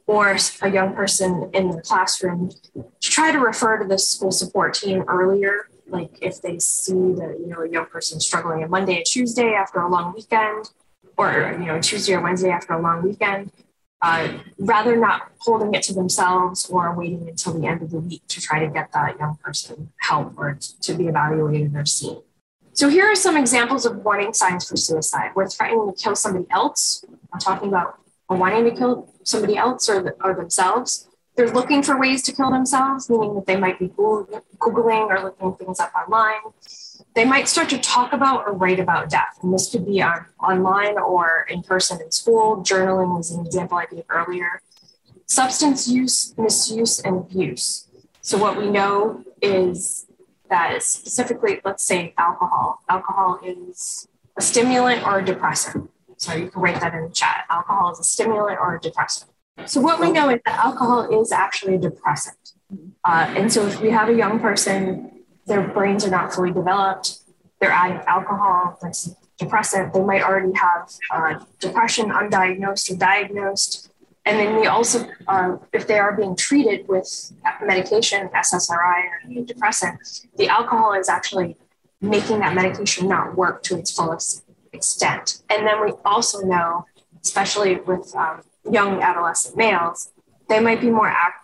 [0.08, 4.74] or a young person in the classroom to try to refer to the school support
[4.74, 8.98] team earlier like if they see that you know a young person struggling on monday
[8.98, 10.70] and tuesday after a long weekend
[11.18, 13.52] or you know tuesday or wednesday after a long weekend
[14.04, 14.28] uh,
[14.60, 18.40] rather not holding it to themselves or waiting until the end of the week to
[18.40, 22.22] try to get that young person help or to be evaluated or seen
[22.74, 26.46] so here are some examples of warning signs for suicide we're threatening to kill somebody
[26.52, 27.98] else i'm talking about
[28.30, 31.08] wanting to kill somebody else or, the, or themselves.
[31.36, 35.54] They're looking for ways to kill themselves, meaning that they might be Googling or looking
[35.56, 36.42] things up online.
[37.16, 39.38] They might start to talk about or write about death.
[39.42, 42.58] And this could be on, online or in person in school.
[42.64, 44.62] Journaling was an example I gave earlier.
[45.28, 47.88] Substance use, misuse, and abuse.
[48.22, 50.06] So, what we know is
[50.50, 52.82] that specifically, let's say alcohol.
[52.90, 55.90] Alcohol is a stimulant or a depressant.
[56.18, 57.46] So you can write that in the chat.
[57.50, 59.32] Alcohol is a stimulant or a depressant.
[59.66, 62.54] So what we know is that alcohol is actually a depressant.
[63.04, 65.13] Uh, and so if we have a young person,
[65.46, 67.20] their brains are not fully developed,
[67.60, 73.90] they're adding alcohol, that's depressant, they might already have uh, depression undiagnosed or diagnosed.
[74.26, 77.34] And then we also, uh, if they are being treated with
[77.66, 81.58] medication, SSRI or antidepressant, the alcohol is actually
[82.00, 85.42] making that medication not work to its fullest extent.
[85.50, 86.86] And then we also know,
[87.24, 90.12] especially with um, young adolescent males,
[90.50, 91.43] they might be more act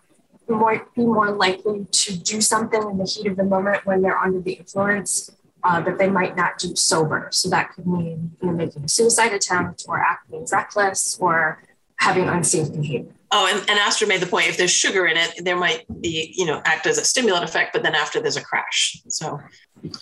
[0.55, 4.17] more be more likely to do something in the heat of the moment when they're
[4.17, 5.29] under the influence
[5.63, 7.29] uh, that they might not do sober.
[7.31, 11.63] So that could mean you know, making a suicide attempt or acting reckless or
[11.97, 13.13] having unsafe behavior.
[13.31, 16.33] Oh, and, and Astrid made the point if there's sugar in it, there might be,
[16.35, 18.99] you know, act as a stimulant effect, but then after there's a crash.
[19.07, 19.39] So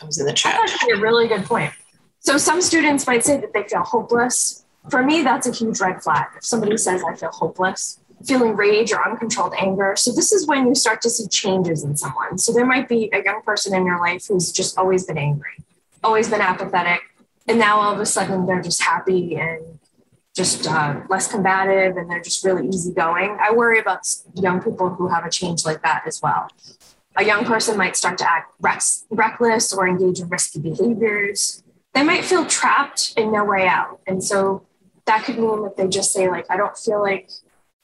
[0.02, 0.56] I was in the chat.
[0.58, 1.74] That's actually a really good point.
[2.20, 4.66] So some students might say that they feel hopeless.
[4.90, 6.28] For me, that's a huge red flag.
[6.38, 9.96] If somebody says, I feel hopeless, feeling rage or uncontrolled anger.
[9.96, 12.38] So this is when you start to see changes in someone.
[12.38, 15.64] So there might be a young person in your life who's just always been angry,
[16.04, 17.02] always been apathetic.
[17.48, 19.80] And now all of a sudden they're just happy and
[20.36, 23.38] just uh, less combative and they're just really easygoing.
[23.40, 26.50] I worry about young people who have a change like that as well.
[27.16, 28.54] A young person might start to act
[29.10, 31.64] reckless or engage in risky behaviors
[31.98, 34.00] they might feel trapped and no way out.
[34.06, 34.68] And so
[35.06, 37.32] that could mean that they just say, like, I don't feel like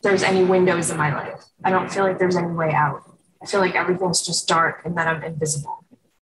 [0.04, 1.44] there's any windows in my life.
[1.64, 3.04] I don't feel like there's any way out.
[3.42, 5.84] I feel like everything's just dark and that I'm invisible.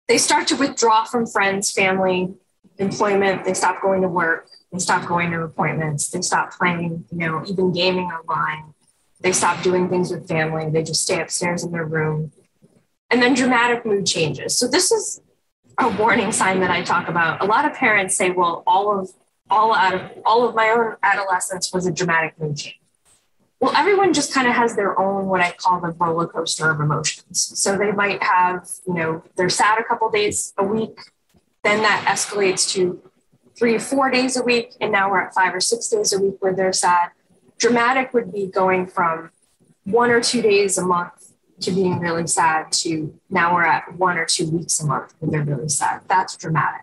[0.07, 2.33] They start to withdraw from friends, family,
[2.77, 3.45] employment.
[3.45, 4.47] They stop going to work.
[4.71, 6.09] They stop going to appointments.
[6.09, 8.73] They stop playing, you know, even gaming online.
[9.21, 10.69] They stop doing things with family.
[10.69, 12.31] They just stay upstairs in their room.
[13.09, 14.57] And then dramatic mood changes.
[14.57, 15.21] So this is
[15.77, 17.41] a warning sign that I talk about.
[17.41, 19.09] A lot of parents say, well, all of
[19.49, 22.80] all out of all of my own adolescence was a dramatic mood change.
[23.61, 26.79] Well, everyone just kind of has their own what I call the roller coaster of
[26.79, 27.59] emotions.
[27.59, 30.99] So they might have, you know, they're sad a couple days a week,
[31.63, 32.99] then that escalates to
[33.55, 36.37] three, four days a week, and now we're at five or six days a week
[36.39, 37.11] where they're sad.
[37.59, 39.29] Dramatic would be going from
[39.83, 44.17] one or two days a month to being really sad to now we're at one
[44.17, 46.01] or two weeks a month when they're really sad.
[46.07, 46.81] That's dramatic.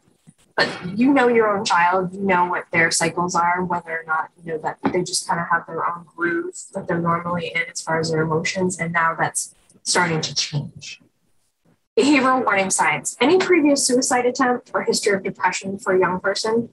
[0.59, 4.31] But you know your own child, you know what their cycles are, whether or not
[4.43, 7.63] you know that they just kind of have their own groove that they're normally in
[7.71, 8.77] as far as their emotions.
[8.77, 11.01] And now that's starting to change.
[11.97, 13.17] Behavioral warning signs.
[13.21, 16.71] Any previous suicide attempt or history of depression for a young person.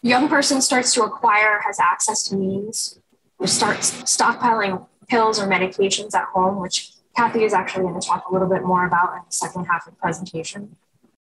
[0.00, 2.98] Young person starts to acquire, has access to means,
[3.38, 8.24] or starts stockpiling pills or medications at home, which Kathy is actually going to talk
[8.30, 10.76] a little bit more about in the second half of the presentation.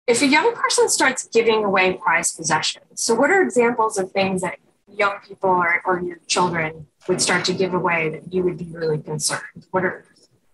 [0.07, 4.41] If a young person starts giving away prized possessions, so what are examples of things
[4.41, 8.57] that young people or, or your children would start to give away that you would
[8.57, 9.65] be really concerned?
[9.71, 10.05] What are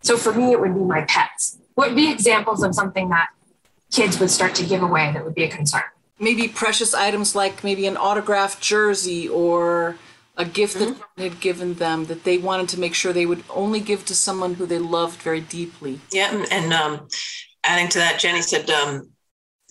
[0.02, 1.58] so for me, it would be my pets.
[1.76, 3.30] What would be examples of something that
[3.92, 5.84] kids would start to give away that would be a concern?
[6.20, 9.98] Maybe precious items like maybe an autographed jersey or
[10.38, 11.00] a gift mm-hmm.
[11.18, 14.16] that had given them that they wanted to make sure they would only give to
[14.16, 16.00] someone who they loved very deeply.
[16.12, 17.08] Yeah, and, and um,
[17.64, 19.12] adding to that, Jenny said um,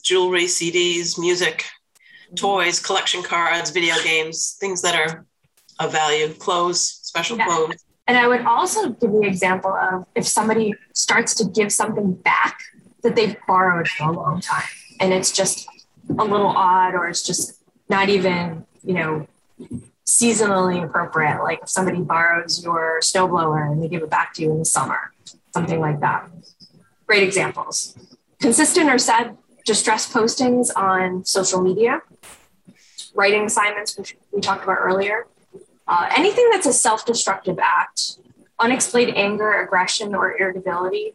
[0.00, 2.34] jewelry, CDs, music, mm-hmm.
[2.34, 5.26] toys, collection cards, video games, things that are
[5.78, 7.46] of value, clothes, special yeah.
[7.46, 7.84] clothes.
[8.06, 12.60] And I would also give the example of if somebody starts to give something back
[13.02, 15.68] that they've borrowed for a long time, and it's just
[16.18, 19.26] a little odd, or it's just not even, you know,
[20.06, 24.50] seasonally appropriate, like if somebody borrows your snowblower and they give it back to you
[24.50, 25.12] in the summer,
[25.54, 26.28] something like that.
[27.06, 27.96] Great examples.
[28.40, 32.02] Consistent or sad distress postings on social media,
[33.14, 35.26] writing assignments, which we talked about earlier.
[35.86, 38.18] Uh, anything that's a self destructive act
[38.60, 41.14] unexplained anger, aggression, or irritability.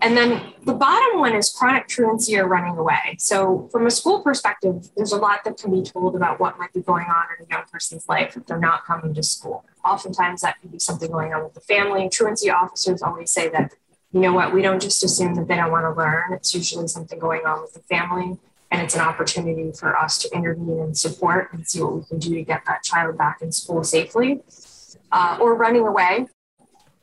[0.00, 3.16] And then the bottom one is chronic truancy or running away.
[3.18, 6.72] So, from a school perspective, there's a lot that can be told about what might
[6.72, 9.64] be going on in a young person's life if they're not coming to school.
[9.84, 12.08] Oftentimes, that can be something going on with the family.
[12.08, 13.72] Truancy officers always say that,
[14.14, 16.32] you know what, we don't just assume that they don't want to learn.
[16.32, 18.38] It's usually something going on with the family.
[18.70, 22.18] And it's an opportunity for us to intervene and support and see what we can
[22.20, 24.40] do to get that child back in school safely.
[25.10, 26.26] Uh, or running away.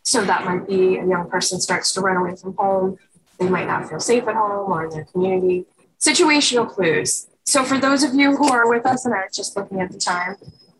[0.03, 2.97] So that might be a young person starts to run away from home.
[3.39, 5.65] They might not feel safe at home or in their community.
[5.99, 7.27] Situational clues.
[7.45, 9.91] So for those of you who are with us, and I was just looking at
[9.91, 10.35] the time,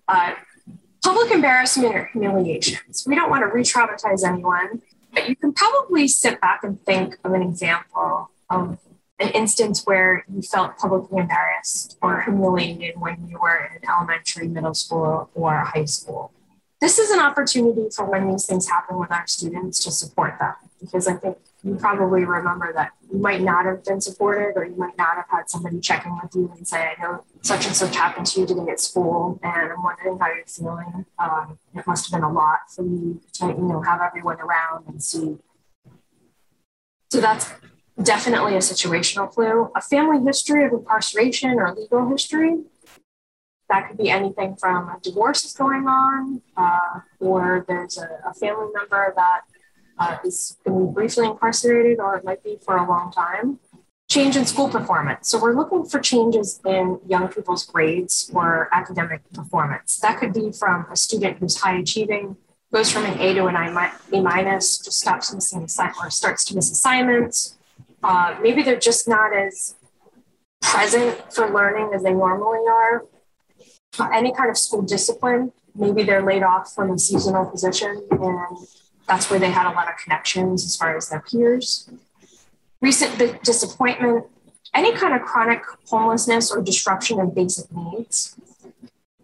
[0.07, 0.33] uh,
[1.03, 3.05] public embarrassment or humiliations.
[3.07, 4.81] We don't want to re-traumatize anyone,
[5.13, 8.79] but you can probably sit back and think of an example of
[9.19, 14.73] an instance where you felt publicly embarrassed or humiliated when you were in elementary, middle
[14.73, 16.31] school, or high school.
[16.79, 20.55] This is an opportunity for when these things happen with our students to support them
[20.79, 24.75] because I think you probably remember that you might not have been supported or you
[24.75, 27.95] might not have had somebody checking with you and say, I know such and such
[27.95, 31.05] happened to you today at school and I'm wondering how you're feeling.
[31.19, 34.87] Um, it must have been a lot for you to, you know, have everyone around
[34.87, 35.37] and see.
[37.09, 37.51] So that's
[38.01, 39.69] definitely a situational clue.
[39.75, 42.61] A family history of incarceration or legal history.
[43.69, 48.33] That could be anything from a divorce is going on, uh, or there's a, a,
[48.33, 49.41] family member that
[50.01, 53.59] uh, is going to be briefly incarcerated, or it might be for a long time.
[54.09, 55.29] Change in school performance.
[55.29, 59.99] So we're looking for changes in young people's grades or academic performance.
[59.99, 62.35] That could be from a student who's high achieving,
[62.73, 66.55] goes from an A to an A minus, just stops missing assignments or starts to
[66.55, 67.57] miss assignments,
[68.03, 69.75] uh, maybe they're just not as
[70.61, 73.05] present for learning as they normally are.
[74.11, 78.57] Any kind of school discipline, maybe they're laid off from a seasonal position and
[79.11, 81.89] that's where they had a lot of connections as far as their peers.
[82.79, 84.25] Recent disappointment,
[84.73, 88.37] any kind of chronic homelessness or disruption of basic needs.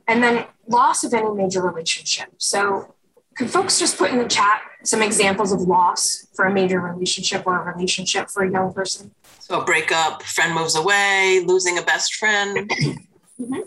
[0.05, 2.29] And then loss of any major relationship.
[2.37, 2.95] So
[3.37, 7.47] could folks just put in the chat some examples of loss for a major relationship
[7.47, 9.11] or a relationship for a young person?
[9.39, 12.69] So a breakup, friend moves away, losing a best friend.
[12.69, 13.59] mm-hmm.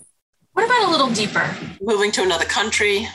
[0.53, 1.57] What about a little deeper?
[1.81, 3.09] Moving to another country,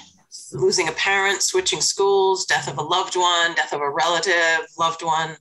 [0.55, 5.03] losing a parent, switching schools, death of a loved one, death of a relative, loved
[5.03, 5.37] one,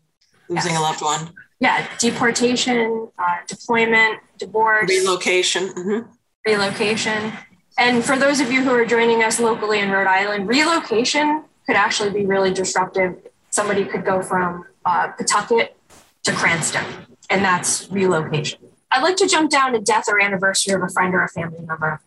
[0.49, 0.81] losing yes.
[0.81, 1.33] a loved one.
[1.61, 5.69] Yeah, deportation, uh, deployment, divorce, relocation.
[5.69, 6.11] Mm-hmm.
[6.47, 7.33] Relocation.
[7.79, 11.77] And for those of you who are joining us locally in Rhode Island, relocation could
[11.77, 13.17] actually be really disruptive.
[13.51, 15.77] Somebody could go from uh, Pawtucket
[16.25, 16.85] to Cranston,
[17.31, 18.61] and that's relocation.
[18.91, 21.61] I'd like to jump down to death or anniversary of a friend or a family
[21.67, 22.01] member.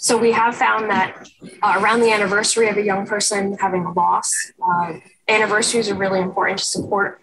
[0.00, 1.28] So we have found that
[1.60, 4.32] uh, around the anniversary of a young person having a loss,
[4.64, 4.94] uh,
[5.26, 7.20] anniversaries are really important to support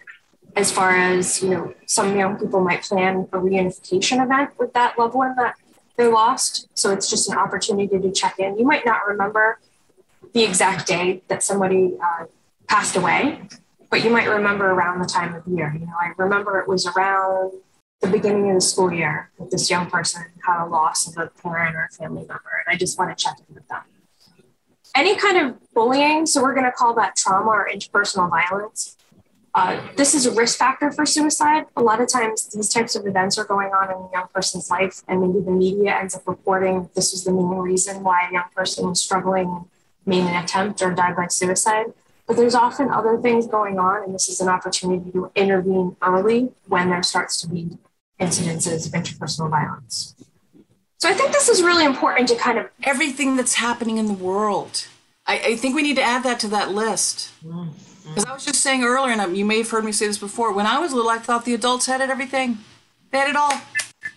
[0.56, 4.98] as far as, you know, some young people might plan a reunification event with that
[4.98, 5.54] loved one that
[5.96, 6.68] they lost.
[6.74, 8.58] So it's just an opportunity to check in.
[8.58, 9.58] You might not remember
[10.34, 12.26] the exact day that somebody uh,
[12.68, 13.40] passed away,
[13.90, 15.72] but you might remember around the time of year.
[15.72, 17.52] You know, I remember it was around
[18.00, 21.30] the beginning of the school year that this young person had a loss of a
[21.42, 23.82] parent or a family member, and I just want to check in with them.
[24.94, 28.96] Any kind of bullying, so we're going to call that trauma or interpersonal violence.
[29.54, 31.64] Uh, this is a risk factor for suicide.
[31.76, 34.70] A lot of times, these types of events are going on in a young person's
[34.70, 38.32] life, and maybe the media ends up reporting this was the main reason why a
[38.32, 39.64] young person was struggling,
[40.04, 41.86] made an attempt, or died by suicide.
[42.26, 46.52] But there's often other things going on, and this is an opportunity to intervene early
[46.68, 47.78] when there starts to be
[48.20, 50.14] incidences of interpersonal violence.
[50.98, 54.14] So I think this is really important to kind of everything that's happening in the
[54.14, 54.86] world.
[55.26, 57.32] I, I think we need to add that to that list.
[57.44, 57.68] Mm-hmm.
[58.08, 60.52] Because I was just saying earlier, and you may have heard me say this before,
[60.52, 62.58] when I was little, I thought the adults had it everything.
[63.10, 63.60] They had it all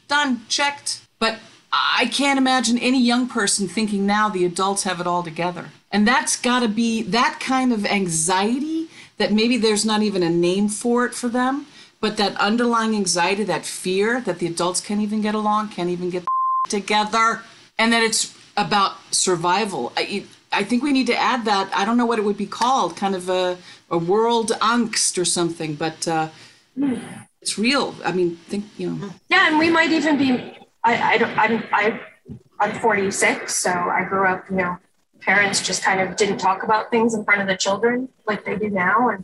[0.08, 1.02] done, checked.
[1.18, 1.40] But
[1.72, 5.70] I can't imagine any young person thinking now the adults have it all together.
[5.92, 8.88] And that's got to be that kind of anxiety
[9.18, 11.66] that maybe there's not even a name for it for them,
[12.02, 16.10] but that underlying anxiety, that fear that the adults can't even get along, can't even
[16.10, 16.26] get
[16.70, 17.42] together,
[17.78, 19.92] and that it's about survival.
[19.98, 21.70] I, I think we need to add that.
[21.76, 23.58] I don't know what it would be called, kind of a,
[23.90, 26.30] a world angst or something, but uh,
[27.42, 27.96] it's real.
[28.04, 29.10] I mean, think you know.
[29.30, 30.56] Yeah, and we might even be.
[30.84, 31.38] I I don't.
[31.38, 32.00] I'm I
[32.60, 34.50] I'm 46, so I grew up.
[34.50, 34.78] You know,
[35.22, 38.58] parents just kind of didn't talk about things in front of the children like they
[38.58, 39.24] do now, and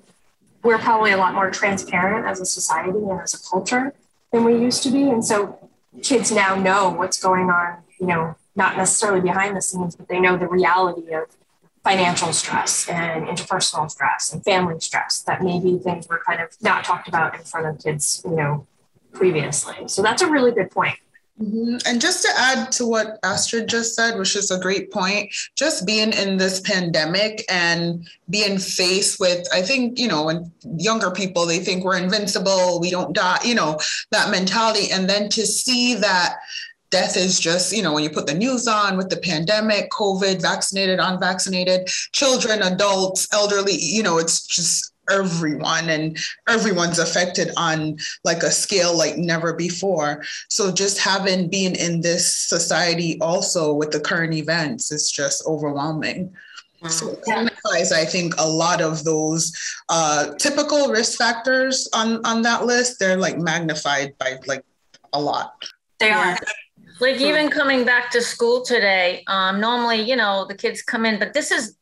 [0.66, 3.93] we're probably a lot more transparent as a society and as a culture
[4.32, 5.70] than we used to be, and so
[6.01, 7.78] kids now know what's going on.
[7.99, 11.26] You know, not necessarily behind the scenes, but they know the reality of
[11.84, 16.84] financial stress and interpersonal stress and family stress that maybe things were kind of not
[16.84, 18.66] talked about in front of kids, you know,
[19.13, 19.88] previously.
[19.88, 20.97] So that's a really good point.
[21.42, 21.78] Mm-hmm.
[21.86, 25.86] And just to add to what Astrid just said, which is a great point, just
[25.86, 31.46] being in this pandemic and being faced with, I think, you know, when younger people,
[31.46, 33.78] they think we're invincible, we don't die, you know,
[34.12, 34.92] that mentality.
[34.94, 36.38] And then to see that
[36.90, 40.42] death is just, you know, when you put the news on with the pandemic, COVID,
[40.42, 48.43] vaccinated, unvaccinated, children, adults, elderly, you know, it's just everyone and everyone's affected on like
[48.43, 53.99] a scale like never before so just having being in this society also with the
[53.99, 56.34] current events is just overwhelming
[56.89, 59.51] so it magnifies, I think, a lot of those
[59.89, 62.99] uh, typical risk factors on on that list.
[62.99, 64.64] They're like magnified by like
[65.14, 65.66] a lot.
[65.99, 66.38] They are.
[66.99, 71.20] Like even coming back to school today, um, normally, you know, the kids come in,
[71.20, 71.76] but this is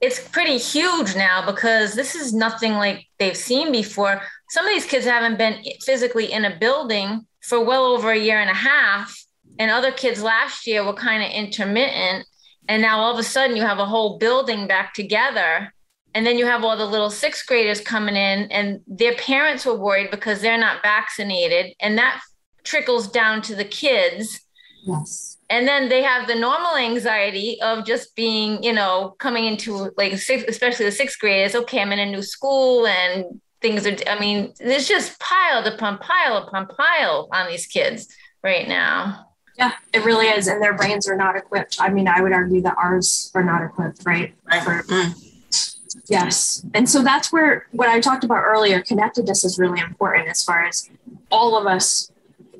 [0.00, 4.22] it's pretty huge now because this is nothing like they've seen before.
[4.48, 8.38] Some of these kids haven't been physically in a building for well over a year
[8.38, 9.14] and a half.
[9.58, 12.26] And other kids last year were kind of intermittent.
[12.68, 15.72] And now all of a sudden you have a whole building back together.
[16.14, 19.76] And then you have all the little sixth graders coming in, and their parents were
[19.76, 21.72] worried because they're not vaccinated.
[21.78, 22.20] And that
[22.64, 24.40] trickles down to the kids.
[24.84, 29.92] Yes and then they have the normal anxiety of just being you know coming into
[29.98, 33.96] like six, especially the sixth graders okay i'm in a new school and things are
[34.08, 38.08] i mean it's just piled upon pile upon pile on these kids
[38.42, 39.26] right now
[39.58, 42.62] yeah it really is and their brains are not equipped i mean i would argue
[42.62, 44.62] that ours are not equipped right, right.
[44.62, 45.92] For, mm.
[46.08, 50.42] yes and so that's where what i talked about earlier connectedness is really important as
[50.42, 50.88] far as
[51.30, 52.10] all of us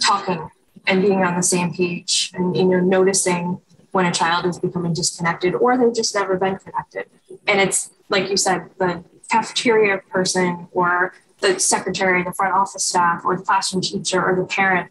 [0.03, 0.51] talking
[0.87, 3.61] and being on the same page and you know noticing
[3.93, 7.07] when a child is becoming disconnected or they've just never been connected.
[7.47, 13.24] And it's like you said the cafeteria person or the secretary the front office staff
[13.24, 14.91] or the classroom teacher or the parent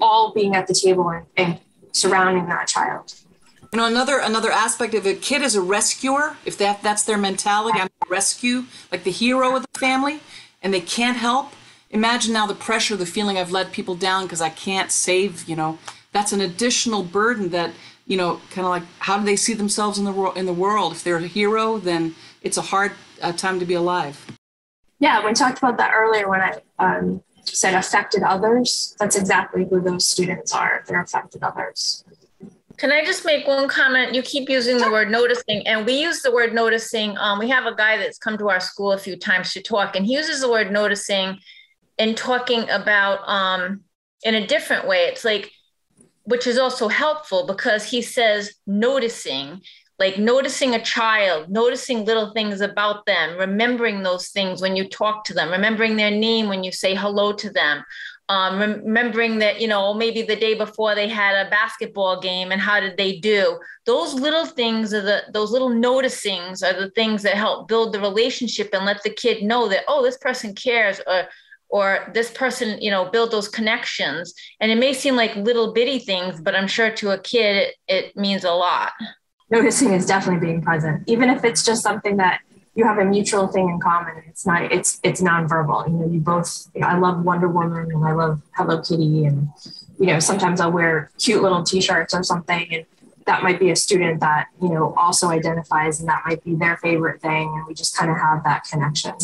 [0.00, 1.60] all being at the table and, and
[1.92, 3.14] surrounding that child.
[3.72, 6.36] You know another another aspect of a kid is a rescuer.
[6.44, 10.20] If that that's their mentality i'm a rescue like the hero of the family
[10.62, 11.52] and they can't help
[11.90, 15.56] imagine now the pressure, the feeling I've let people down because I can't save, you
[15.56, 15.78] know,
[16.12, 17.72] that's an additional burden that,
[18.06, 20.52] you know, kind of like how do they see themselves in the world in the
[20.52, 20.92] world?
[20.92, 24.26] If they're a hero, then it's a hard uh, time to be alive.
[24.98, 28.94] Yeah, we talked about that earlier when I um, said affected others.
[28.98, 30.84] That's exactly who those students are.
[30.86, 32.04] They're affected others.
[32.76, 34.14] Can I just make one comment?
[34.14, 37.16] You keep using the word noticing, and we use the word noticing.
[37.18, 39.96] Um, we have a guy that's come to our school a few times to talk,
[39.96, 41.38] and he uses the word noticing
[41.98, 43.82] and talking about um,
[44.22, 45.04] in a different way.
[45.04, 45.50] It's like,
[46.24, 49.62] which is also helpful because he says noticing,
[49.98, 55.24] like noticing a child, noticing little things about them, remembering those things when you talk
[55.24, 57.84] to them, remembering their name when you say hello to them.
[58.28, 62.60] Um, remembering that you know maybe the day before they had a basketball game and
[62.60, 67.24] how did they do those little things are the those little noticings are the things
[67.24, 71.00] that help build the relationship and let the kid know that oh this person cares
[71.08, 71.24] or
[71.70, 74.34] or this person you know build those connections.
[74.60, 77.74] And it may seem like little bitty things but i'm sure to a kid it,
[77.88, 78.92] it means a lot.
[79.50, 82.40] Noticing is definitely being present even if it's just something that
[82.74, 84.22] you have a mutual thing in common.
[84.28, 85.88] It's not it's it's nonverbal.
[85.88, 89.24] You know you both you know, i love wonder woman and i love hello kitty
[89.24, 89.48] and
[89.98, 92.86] you know sometimes i'll wear cute little t-shirts or something and
[93.26, 96.76] that might be a student that you know also identifies and that might be their
[96.78, 99.14] favorite thing and we just kind of have that connection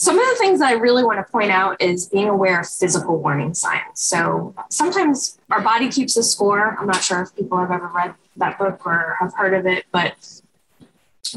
[0.00, 2.66] some of the things that I really want to point out is being aware of
[2.66, 4.00] physical warning signs.
[4.00, 6.74] So sometimes our body keeps a score.
[6.80, 9.84] I'm not sure if people have ever read that book or have heard of it,
[9.92, 10.14] but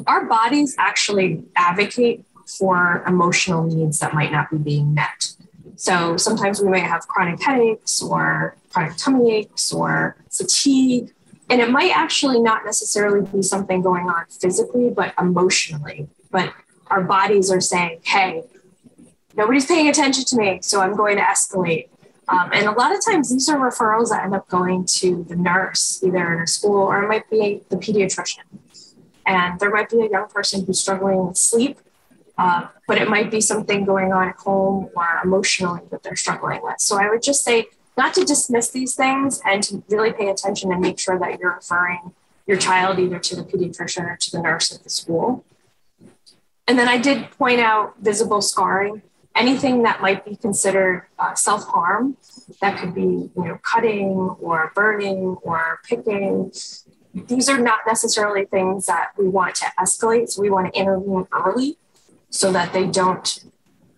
[0.07, 2.23] our bodies actually advocate
[2.57, 5.33] for emotional needs that might not be being met.
[5.75, 11.13] So sometimes we might have chronic headaches or chronic tummy aches or fatigue.
[11.49, 16.07] And it might actually not necessarily be something going on physically, but emotionally.
[16.31, 16.53] But
[16.87, 18.43] our bodies are saying, hey,
[19.35, 21.89] nobody's paying attention to me, so I'm going to escalate.
[22.27, 25.35] Um, and a lot of times these are referrals that end up going to the
[25.35, 28.43] nurse, either in a school or it might be the pediatrician.
[29.25, 31.79] And there might be a young person who's struggling with sleep,
[32.37, 36.61] uh, but it might be something going on at home or emotionally that they're struggling
[36.63, 36.79] with.
[36.79, 37.67] So I would just say
[37.97, 41.55] not to dismiss these things and to really pay attention and make sure that you're
[41.55, 42.13] referring
[42.47, 45.45] your child either to the pediatrician or to the nurse at the school.
[46.67, 49.01] And then I did point out visible scarring
[49.35, 52.17] anything that might be considered uh, self harm,
[52.61, 56.51] that could be you know cutting or burning or picking.
[57.27, 60.29] these are not necessarily things that we want to escalate.
[60.29, 61.77] So we want to intervene early
[62.29, 63.43] so that they don't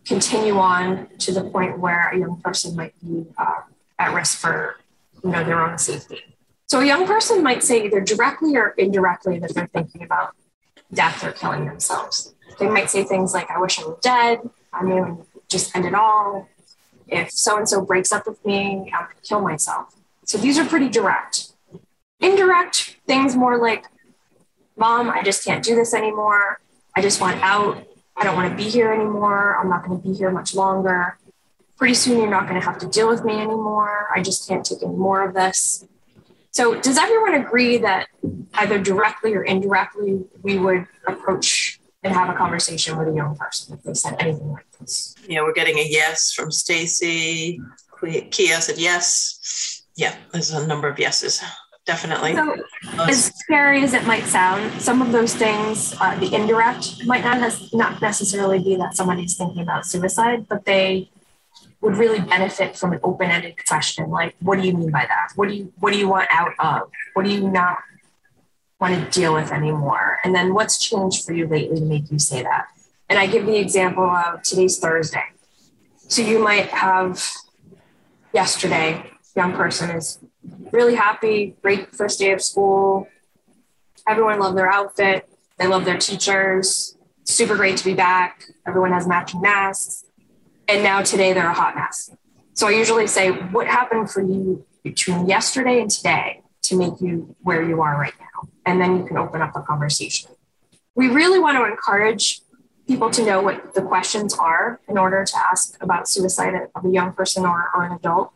[0.05, 3.61] continue on to the point where a young person might be uh,
[3.97, 4.77] at risk for
[5.23, 6.21] you know their own safety.
[6.67, 10.35] So a young person might say either directly or indirectly that they're thinking about
[10.93, 12.33] death or killing themselves.
[12.59, 14.39] They might say things like, I wish I were dead.
[14.75, 16.47] I mean, just end it all.
[17.07, 19.95] If so and so breaks up with me, I'm going to kill myself.
[20.25, 21.51] So these are pretty direct.
[22.19, 23.85] Indirect things more like,
[24.77, 26.59] Mom, I just can't do this anymore.
[26.95, 27.85] I just want out.
[28.17, 29.57] I don't want to be here anymore.
[29.57, 31.17] I'm not going to be here much longer.
[31.77, 34.07] Pretty soon, you're not going to have to deal with me anymore.
[34.13, 35.85] I just can't take any more of this.
[36.51, 38.07] So, does everyone agree that
[38.53, 41.64] either directly or indirectly we would approach
[42.05, 45.15] and have a conversation with a young person if they said anything like this?
[45.27, 47.59] Yeah, we're getting a yes from Stacy.
[48.29, 49.83] Kia said yes.
[49.95, 51.43] Yeah, there's a number of yeses.
[51.87, 52.35] Definitely.
[52.35, 52.55] So,
[52.99, 57.37] as scary as it might sound, some of those things, uh, the indirect, might not
[57.37, 61.09] has, not necessarily be that someone is thinking about suicide, but they
[61.81, 65.47] would really benefit from an open-ended question like what do you mean by that what
[65.47, 67.77] do you what do you want out of what do you not
[68.79, 70.19] want to deal with anymore?
[70.23, 72.67] And then what's changed for you lately to make you say that?
[73.07, 75.25] And i give the example of today's thursday.
[75.97, 77.23] So you might have
[78.33, 80.19] yesterday young person is
[80.71, 83.07] really happy great first day of school.
[84.07, 85.27] Everyone loved their outfit.
[85.57, 86.97] They love their teachers.
[87.23, 88.45] Super great to be back.
[88.67, 90.05] Everyone has matching masks.
[90.67, 92.11] And now today they're a hot mess.
[92.53, 97.35] So I usually say, what happened for you between yesterday and today to make you
[97.41, 98.24] where you are right now?
[98.65, 100.31] And then you can open up a conversation.
[100.95, 102.41] We really want to encourage
[102.87, 106.89] people to know what the questions are in order to ask about suicide of a
[106.89, 108.31] young person or, or an adult.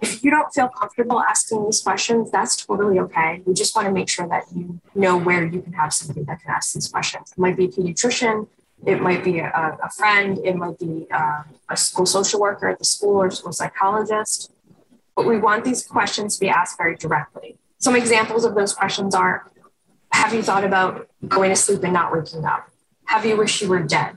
[0.00, 3.40] If you don't feel comfortable asking these questions, that's totally okay.
[3.46, 6.42] We just want to make sure that you know where you can have somebody that
[6.42, 7.32] can ask these questions.
[7.32, 8.48] It might be a pediatrician,
[8.84, 12.80] it might be a, a friend, it might be uh, a school social worker at
[12.80, 14.50] the school or school psychologist.
[15.14, 17.58] But we want these questions to be asked very directly.
[17.82, 19.50] Some examples of those questions are
[20.12, 22.68] Have you thought about going to sleep and not waking up?
[23.06, 24.16] Have you wished you were dead?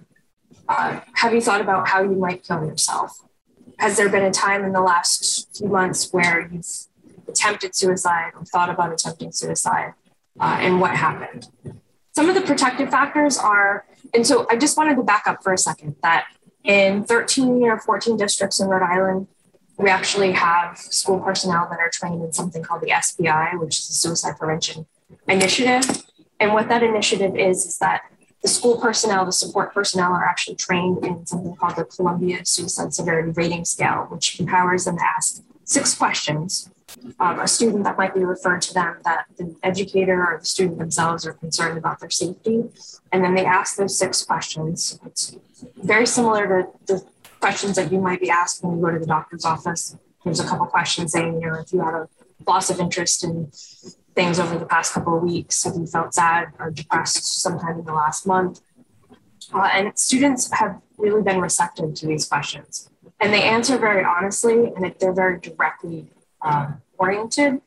[0.69, 3.19] Uh, have you thought about how you might kill yourself?
[3.79, 6.65] Has there been a time in the last few months where you've
[7.27, 9.93] attempted suicide or thought about attempting suicide?
[10.39, 11.47] Uh, and what happened?
[12.15, 15.53] Some of the protective factors are and so I just wanted to back up for
[15.53, 16.27] a second that
[16.63, 19.27] in 13 or 14 districts in Rhode Island,
[19.77, 23.87] we actually have school personnel that are trained in something called the SPI, which is
[23.87, 24.85] the Suicide Prevention
[25.27, 26.03] Initiative.
[26.39, 28.03] And what that initiative is, is that
[28.41, 32.93] the school personnel, the support personnel are actually trained in something called the Columbia Suicide
[32.93, 36.69] Severity Rating Scale, which empowers them to ask six questions
[37.19, 40.79] um, a student that might be referred to them that the educator or the student
[40.79, 42.63] themselves are concerned about their safety.
[43.11, 44.99] And then they ask those six questions.
[45.05, 45.35] It's
[45.75, 47.05] very similar to the
[47.45, 49.95] questions that you might be asked when you go to the doctor's office.
[50.23, 52.09] There's a couple questions saying, you know, if you had a
[52.47, 53.51] loss of interest in
[54.15, 57.85] things over the past couple of weeks, have you felt sad or depressed sometime in
[57.85, 58.61] the last month?
[59.53, 62.89] Uh, and students have really been receptive to these questions.
[63.19, 66.07] And they answer very honestly and they're very directly
[66.41, 67.61] um, oriented.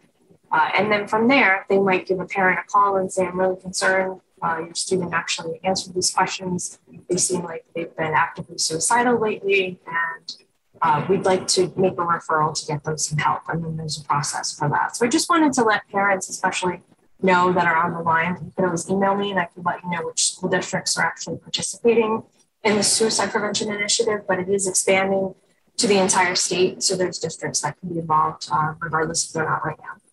[0.50, 3.38] Uh, and then from there, they might give a parent a call and say, I'm
[3.38, 4.20] really concerned.
[4.42, 6.78] Uh, your student actually answered these questions.
[7.08, 10.36] They seem like they've been actively suicidal lately, and
[10.82, 13.42] uh, we'd like to make a referral to get them some help.
[13.48, 14.96] And then there's a process for that.
[14.96, 16.82] So I just wanted to let parents, especially,
[17.20, 18.36] know that are on the line.
[18.44, 21.04] You can always email me, and I can let you know which school districts are
[21.04, 22.22] actually participating
[22.64, 25.34] in the suicide prevention initiative, but it is expanding
[25.78, 26.82] to the entire state.
[26.82, 30.07] So there's districts that can be involved uh, regardless if they're not right now.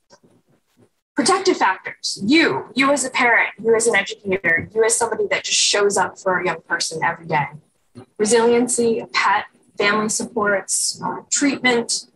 [1.15, 2.19] Protective factors.
[2.23, 5.95] You, you as a parent, you as an educator, you as somebody that just shows
[5.97, 7.47] up for a young person every day.
[8.17, 9.45] Resiliency, a pet,
[9.77, 12.07] family supports, uh, treatment,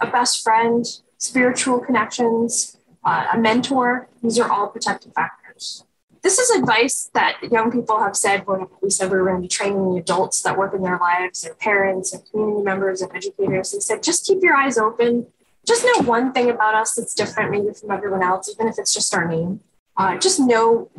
[0.00, 0.86] a best friend,
[1.18, 4.08] spiritual connections, uh, a mentor.
[4.22, 5.84] These are all protective factors
[6.24, 9.42] this is advice that young people have said when we said we were going to
[9.42, 13.14] be training the adults that work in their lives, their parents and community members and
[13.14, 13.72] educators.
[13.72, 15.26] They said, just keep your eyes open.
[15.66, 18.92] Just know one thing about us that's different maybe from everyone else, even if it's
[18.92, 19.60] just our name.
[19.96, 20.90] Uh, just know,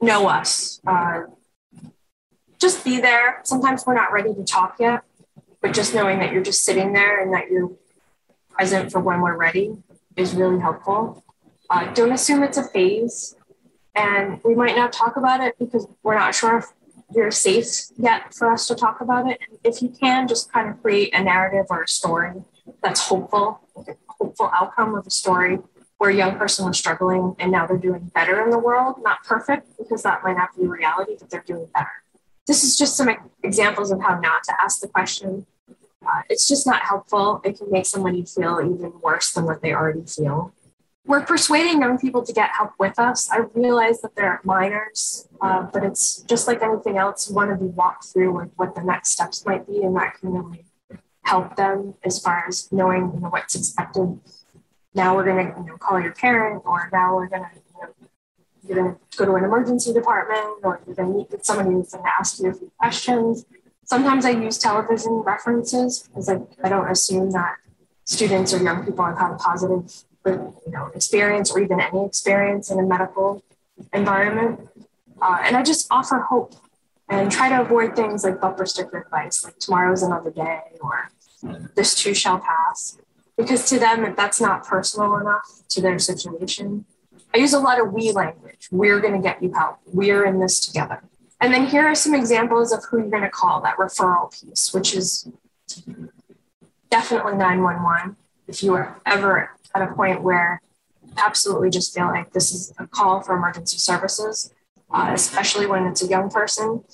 [0.00, 0.80] know us.
[0.86, 1.22] Uh,
[2.58, 3.40] just be there.
[3.44, 5.02] Sometimes we're not ready to talk yet,
[5.60, 7.70] but just knowing that you're just sitting there and that you're
[8.50, 9.76] present for when we're ready
[10.16, 11.24] is really helpful.
[11.70, 13.36] Uh, don't assume it's a phase
[13.94, 16.66] and we might not talk about it because we're not sure if
[17.14, 19.38] you're safe yet for us to talk about it.
[19.62, 22.32] If you can, just kind of create a narrative or a story
[22.82, 23.60] that's hopeful,
[24.20, 25.58] hopeful outcome of a story
[25.98, 28.96] where a young person was struggling and now they're doing better in the world.
[29.02, 31.88] Not perfect, because that might not be reality, but they're doing better.
[32.46, 33.08] This is just some
[33.42, 35.46] examples of how not to ask the question.
[36.06, 37.40] Uh, it's just not helpful.
[37.44, 40.52] It can make somebody feel even worse than what they already feel.
[41.06, 43.30] We're persuading young people to get help with us.
[43.30, 47.28] I realize that they're minors, uh, but it's just like anything else.
[47.28, 50.18] You want to be walked through with what the next steps might be, and that
[50.18, 50.64] can really
[51.24, 54.20] help them as far as knowing you know, what's expected
[54.94, 57.82] now we're going to you know, call your parent, or now we're going to, you
[57.82, 58.08] know,
[58.66, 61.70] you're going to go to an emergency department, or you're going to meet with somebody
[61.70, 63.44] who's going to ask you a few questions.
[63.84, 67.56] Sometimes I use television references because I, I don't assume that
[68.04, 69.92] students or young people have had a positive
[70.26, 73.42] you know, experience or even any experience in a medical
[73.92, 74.68] environment.
[75.20, 76.54] Uh, and I just offer hope
[77.08, 81.10] and try to avoid things like bumper sticker advice, like tomorrow's another day or
[81.74, 82.98] this too shall pass
[83.36, 86.84] because to them that's not personal enough to their situation.
[87.34, 88.68] I use a lot of we language.
[88.70, 89.78] We're going to get you help.
[89.86, 91.02] We're in this together.
[91.40, 94.72] And then here are some examples of who you're going to call that referral piece,
[94.72, 95.28] which is
[96.90, 98.16] definitely 911.
[98.46, 100.62] If you are ever at a point where
[101.16, 104.54] absolutely just feel like this is a call for emergency services,
[104.90, 106.84] uh, especially when it's a young person,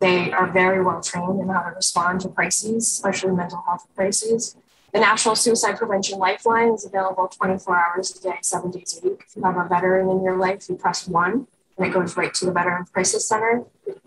[0.00, 4.56] they are very well trained in how to respond to crises, especially mental health crises.
[4.92, 9.24] The National Suicide Prevention Lifeline is available 24 hours a day, seven days a week.
[9.28, 12.32] If you have a veteran in your life, you press one and it goes right
[12.34, 13.64] to the Veteran Crisis Center.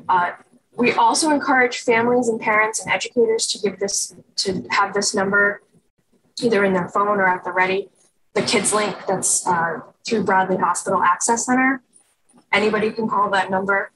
[0.08, 0.32] Uh,
[0.76, 5.62] we also encourage families and parents and educators to give this, to have this number
[6.42, 7.90] either in their phone or at the ready.
[8.34, 11.82] The Kids Link that's uh, through Bradley Hospital Access Center.
[12.52, 13.92] Anybody can call that number.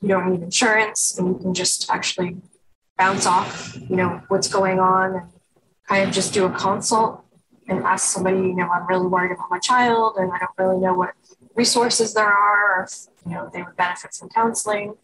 [0.00, 2.36] You don't need insurance and you can just actually
[2.96, 5.28] bounce off, you know, what's going on and
[5.88, 7.24] kind of just do a consult
[7.68, 10.80] and ask somebody, you know, I'm really worried about my child and I don't really
[10.80, 11.14] know what
[11.54, 14.94] resources there are or if, you know, they would benefit from counseling.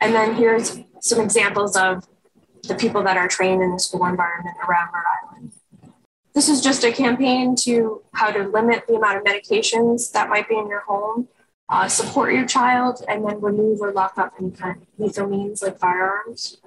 [0.00, 2.06] And then here's some examples of
[2.66, 5.52] the people that are trained in the school environment around Rhode Island.
[6.34, 10.48] This is just a campaign to how to limit the amount of medications that might
[10.48, 11.28] be in your home,
[11.70, 15.62] uh, support your child, and then remove or lock up any kind of lethal means
[15.62, 16.60] like firearms.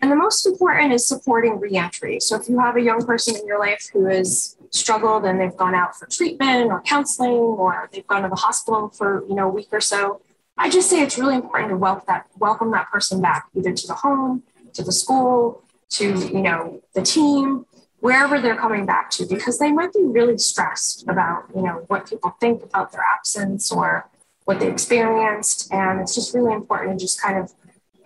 [0.00, 2.20] And the most important is supporting reentry.
[2.20, 5.56] So if you have a young person in your life who has struggled and they've
[5.56, 9.48] gone out for treatment or counseling or they've gone to the hospital for you know
[9.48, 10.20] a week or so,
[10.56, 13.86] I just say it's really important to welcome that welcome that person back either to
[13.86, 14.44] the home,
[14.74, 17.66] to the school, to you know the team,
[18.00, 22.08] wherever they're coming back to, because they might be really stressed about you know what
[22.08, 24.06] people think about their absence or
[24.44, 27.52] what they experienced, and it's just really important to just kind of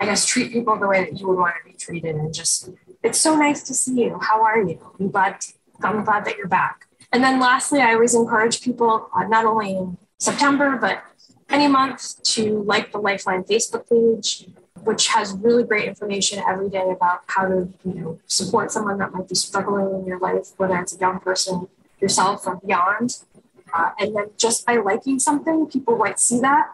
[0.01, 2.71] I guess treat people the way that you would want to be treated and just
[3.03, 4.19] it's so nice to see you.
[4.21, 4.79] How are you?
[4.99, 5.39] I'm glad
[5.83, 6.87] I'm glad that you're back.
[7.13, 11.03] And then lastly, I always encourage people uh, not only in September but
[11.51, 14.47] any month to like the Lifeline Facebook page,
[14.85, 19.13] which has really great information every day about how to you know support someone that
[19.13, 21.69] might be struggling in your life, whether it's a young person,
[22.01, 23.19] yourself, or beyond.
[23.79, 26.67] Uh, and then just by liking something, people might see that,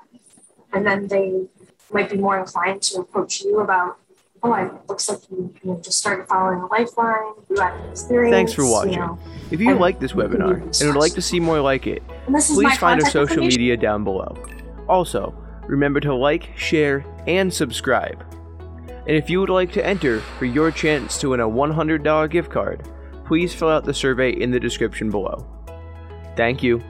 [0.72, 1.44] and then they
[1.92, 3.98] might be more inclined to approach you about,
[4.42, 7.90] oh, it looks like you, you know, just started following a lifeline, you had an
[7.90, 8.32] experience.
[8.32, 8.94] Thanks for watching.
[8.94, 9.18] You know,
[9.50, 13.02] if you like this webinar and would like to see more like it, please find
[13.02, 14.34] our social media down below.
[14.88, 15.34] Also,
[15.66, 18.24] remember to like, share, and subscribe.
[19.06, 22.50] And if you would like to enter for your chance to win a $100 gift
[22.50, 22.88] card,
[23.26, 25.46] please fill out the survey in the description below.
[26.34, 26.82] Thank you.